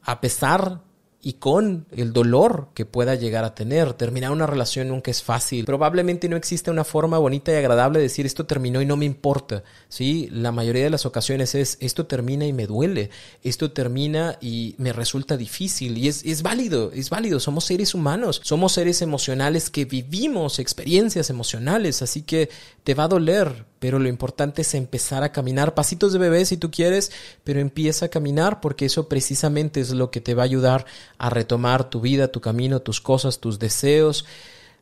a 0.02 0.20
pesar 0.20 0.82
y 1.20 1.34
con 1.34 1.86
el 1.90 2.12
dolor 2.12 2.68
que 2.74 2.86
pueda 2.86 3.16
llegar 3.16 3.44
a 3.44 3.54
tener. 3.54 3.92
Terminar 3.94 4.30
una 4.30 4.46
relación 4.46 4.88
nunca 4.88 5.10
es 5.10 5.22
fácil. 5.22 5.64
Probablemente 5.64 6.28
no 6.28 6.36
existe 6.36 6.70
una 6.70 6.84
forma 6.84 7.18
bonita 7.18 7.52
y 7.52 7.56
agradable 7.56 7.98
de 7.98 8.04
decir 8.04 8.24
esto 8.24 8.46
terminó 8.46 8.80
y 8.80 8.86
no 8.86 8.96
me 8.96 9.04
importa. 9.04 9.64
¿sí? 9.88 10.28
La 10.30 10.52
mayoría 10.52 10.84
de 10.84 10.90
las 10.90 11.06
ocasiones 11.06 11.56
es 11.56 11.76
esto 11.80 12.06
termina 12.06 12.46
y 12.46 12.52
me 12.52 12.66
duele, 12.66 13.10
esto 13.42 13.72
termina 13.72 14.38
y 14.40 14.76
me 14.78 14.92
resulta 14.92 15.36
difícil 15.36 15.98
y 15.98 16.06
es, 16.06 16.24
es 16.24 16.42
válido, 16.42 16.92
es 16.92 17.10
válido. 17.10 17.40
Somos 17.40 17.64
seres 17.64 17.94
humanos, 17.94 18.40
somos 18.44 18.72
seres 18.72 19.02
emocionales 19.02 19.70
que 19.70 19.86
vivimos 19.86 20.60
experiencias 20.60 21.30
emocionales, 21.30 22.00
así 22.00 22.22
que 22.22 22.48
te 22.84 22.94
va 22.94 23.04
a 23.04 23.08
doler, 23.08 23.66
pero 23.78 23.98
lo 23.98 24.08
importante 24.08 24.62
es 24.62 24.74
empezar 24.74 25.22
a 25.22 25.32
caminar, 25.32 25.74
pasitos 25.74 26.12
de 26.12 26.18
bebé 26.18 26.44
si 26.44 26.56
tú 26.56 26.70
quieres, 26.70 27.12
pero 27.44 27.60
empieza 27.60 28.06
a 28.06 28.08
caminar 28.08 28.60
porque 28.60 28.86
eso 28.86 29.08
precisamente 29.08 29.80
es 29.80 29.90
lo 29.90 30.10
que 30.10 30.20
te 30.20 30.34
va 30.34 30.42
a 30.42 30.46
ayudar 30.46 30.86
a 31.18 31.30
retomar 31.30 31.90
tu 31.90 32.00
vida, 32.00 32.28
tu 32.28 32.40
camino, 32.40 32.80
tus 32.80 33.00
cosas, 33.00 33.38
tus 33.38 33.58
deseos, 33.58 34.24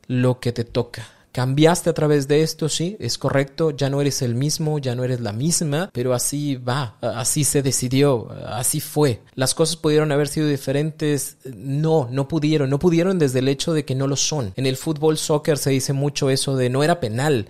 lo 0.07 0.41
que 0.41 0.53
te 0.53 0.65
toca. 0.65 1.16
Cambiaste 1.37 1.91
a 1.91 1.93
través 1.93 2.29
de 2.29 2.41
esto, 2.41 2.67
sí, 2.71 2.97
es 2.99 3.19
correcto, 3.19 3.71
ya 3.71 3.91
no 3.91 4.01
eres 4.01 4.23
el 4.23 4.35
mismo, 4.35 4.79
ya 4.79 4.95
no 4.95 5.05
eres 5.05 5.21
la 5.21 5.35
misma, 5.35 5.91
pero 5.93 6.15
así 6.15 6.57
va, 6.57 6.97
así 7.03 7.45
se 7.45 7.61
decidió, 7.61 8.31
así 8.47 8.81
fue. 8.81 9.21
Las 9.35 9.55
cosas 9.55 9.77
pudieron 9.77 10.13
haber 10.13 10.29
sido 10.29 10.49
diferentes, 10.49 11.37
no, 11.45 12.09
no 12.11 12.27
pudieron, 12.27 12.71
no 12.71 12.79
pudieron 12.79 13.19
desde 13.19 13.41
el 13.41 13.49
hecho 13.49 13.75
de 13.75 13.85
que 13.85 13.95
no 13.95 14.07
lo 14.07 14.17
son. 14.17 14.55
En 14.57 14.65
el 14.65 14.79
fútbol 14.79 15.19
soccer 15.19 15.59
se 15.59 15.69
dice 15.69 15.93
mucho 15.93 16.31
eso 16.31 16.57
de 16.57 16.71
no 16.71 16.83
era 16.83 17.01
penal, 17.01 17.49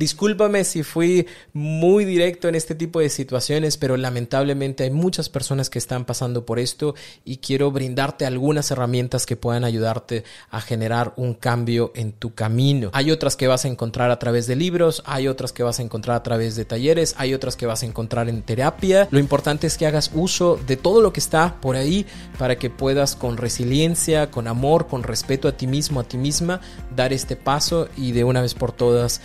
Discúlpame 0.00 0.64
si 0.64 0.82
fui 0.82 1.26
muy 1.52 2.06
directo 2.06 2.48
en 2.48 2.54
este 2.54 2.74
tipo 2.74 3.00
de 3.00 3.10
situaciones, 3.10 3.76
pero 3.76 3.98
lamentablemente 3.98 4.84
hay 4.84 4.90
muchas 4.90 5.28
personas 5.28 5.68
que 5.68 5.78
están 5.78 6.06
pasando 6.06 6.46
por 6.46 6.58
esto 6.58 6.94
y 7.22 7.36
quiero 7.36 7.70
brindarte 7.70 8.24
algunas 8.24 8.70
herramientas 8.70 9.26
que 9.26 9.36
puedan 9.36 9.62
ayudarte 9.62 10.24
a 10.48 10.62
generar 10.62 11.12
un 11.16 11.34
cambio 11.34 11.92
en 11.94 12.12
tu 12.12 12.34
camino. 12.34 12.88
Hay 12.94 13.10
otras 13.10 13.36
que 13.36 13.46
vas 13.46 13.66
a 13.66 13.68
encontrar 13.68 14.10
a 14.10 14.18
través 14.18 14.46
de 14.46 14.56
libros, 14.56 15.02
hay 15.04 15.28
otras 15.28 15.52
que 15.52 15.64
vas 15.64 15.80
a 15.80 15.82
encontrar 15.82 16.16
a 16.16 16.22
través 16.22 16.56
de 16.56 16.64
talleres, 16.64 17.14
hay 17.18 17.34
otras 17.34 17.54
que 17.54 17.66
vas 17.66 17.82
a 17.82 17.86
encontrar 17.86 18.30
en 18.30 18.40
terapia. 18.40 19.06
Lo 19.10 19.18
importante 19.18 19.66
es 19.66 19.76
que 19.76 19.86
hagas 19.86 20.12
uso 20.14 20.58
de 20.66 20.78
todo 20.78 21.02
lo 21.02 21.12
que 21.12 21.20
está 21.20 21.60
por 21.60 21.76
ahí 21.76 22.06
para 22.38 22.56
que 22.56 22.70
puedas 22.70 23.16
con 23.16 23.36
resiliencia, 23.36 24.30
con 24.30 24.48
amor, 24.48 24.86
con 24.86 25.02
respeto 25.02 25.46
a 25.46 25.52
ti 25.58 25.66
mismo, 25.66 26.00
a 26.00 26.04
ti 26.04 26.16
misma, 26.16 26.62
dar 26.96 27.12
este 27.12 27.36
paso 27.36 27.90
y 27.98 28.12
de 28.12 28.24
una 28.24 28.40
vez 28.40 28.54
por 28.54 28.72
todas 28.72 29.20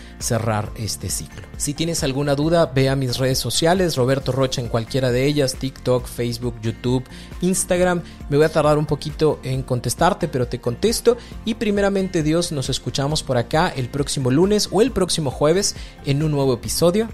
este 0.78 1.10
ciclo. 1.10 1.48
Si 1.58 1.74
tienes 1.74 2.04
alguna 2.04 2.36
duda, 2.36 2.68
ve 2.68 2.90
a 2.90 2.96
mis 2.96 3.18
redes 3.18 3.38
sociales, 3.38 3.96
Roberto 3.96 4.32
Rocha 4.32 4.62
en 4.62 4.68
cualquiera 4.68 5.12
de 5.12 5.26
ellas, 5.26 5.56
TikTok, 5.56 6.06
Facebook, 6.06 6.56
YouTube, 6.62 7.04
Instagram. 7.42 8.02
Me 8.30 8.38
voy 8.38 8.46
a 8.46 8.50
tardar 8.50 8.78
un 8.78 8.86
poquito 8.86 9.40
en 9.44 9.64
contestarte, 9.64 10.28
pero 10.28 10.48
te 10.48 10.62
contesto. 10.62 11.18
Y 11.44 11.56
primeramente 11.56 12.24
Dios, 12.24 12.52
nos 12.52 12.70
escuchamos 12.70 13.24
por 13.24 13.38
acá 13.38 13.70
el 13.76 13.90
próximo 13.90 14.32
lunes 14.32 14.70
o 14.72 14.82
el 14.82 14.92
próximo 14.92 15.32
jueves 15.32 15.76
en 16.06 16.24
un 16.24 16.32
nuevo 16.32 16.54
episodio 16.54 17.10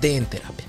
de 0.00 0.16
En 0.16 0.26
Terapia. 0.26 0.67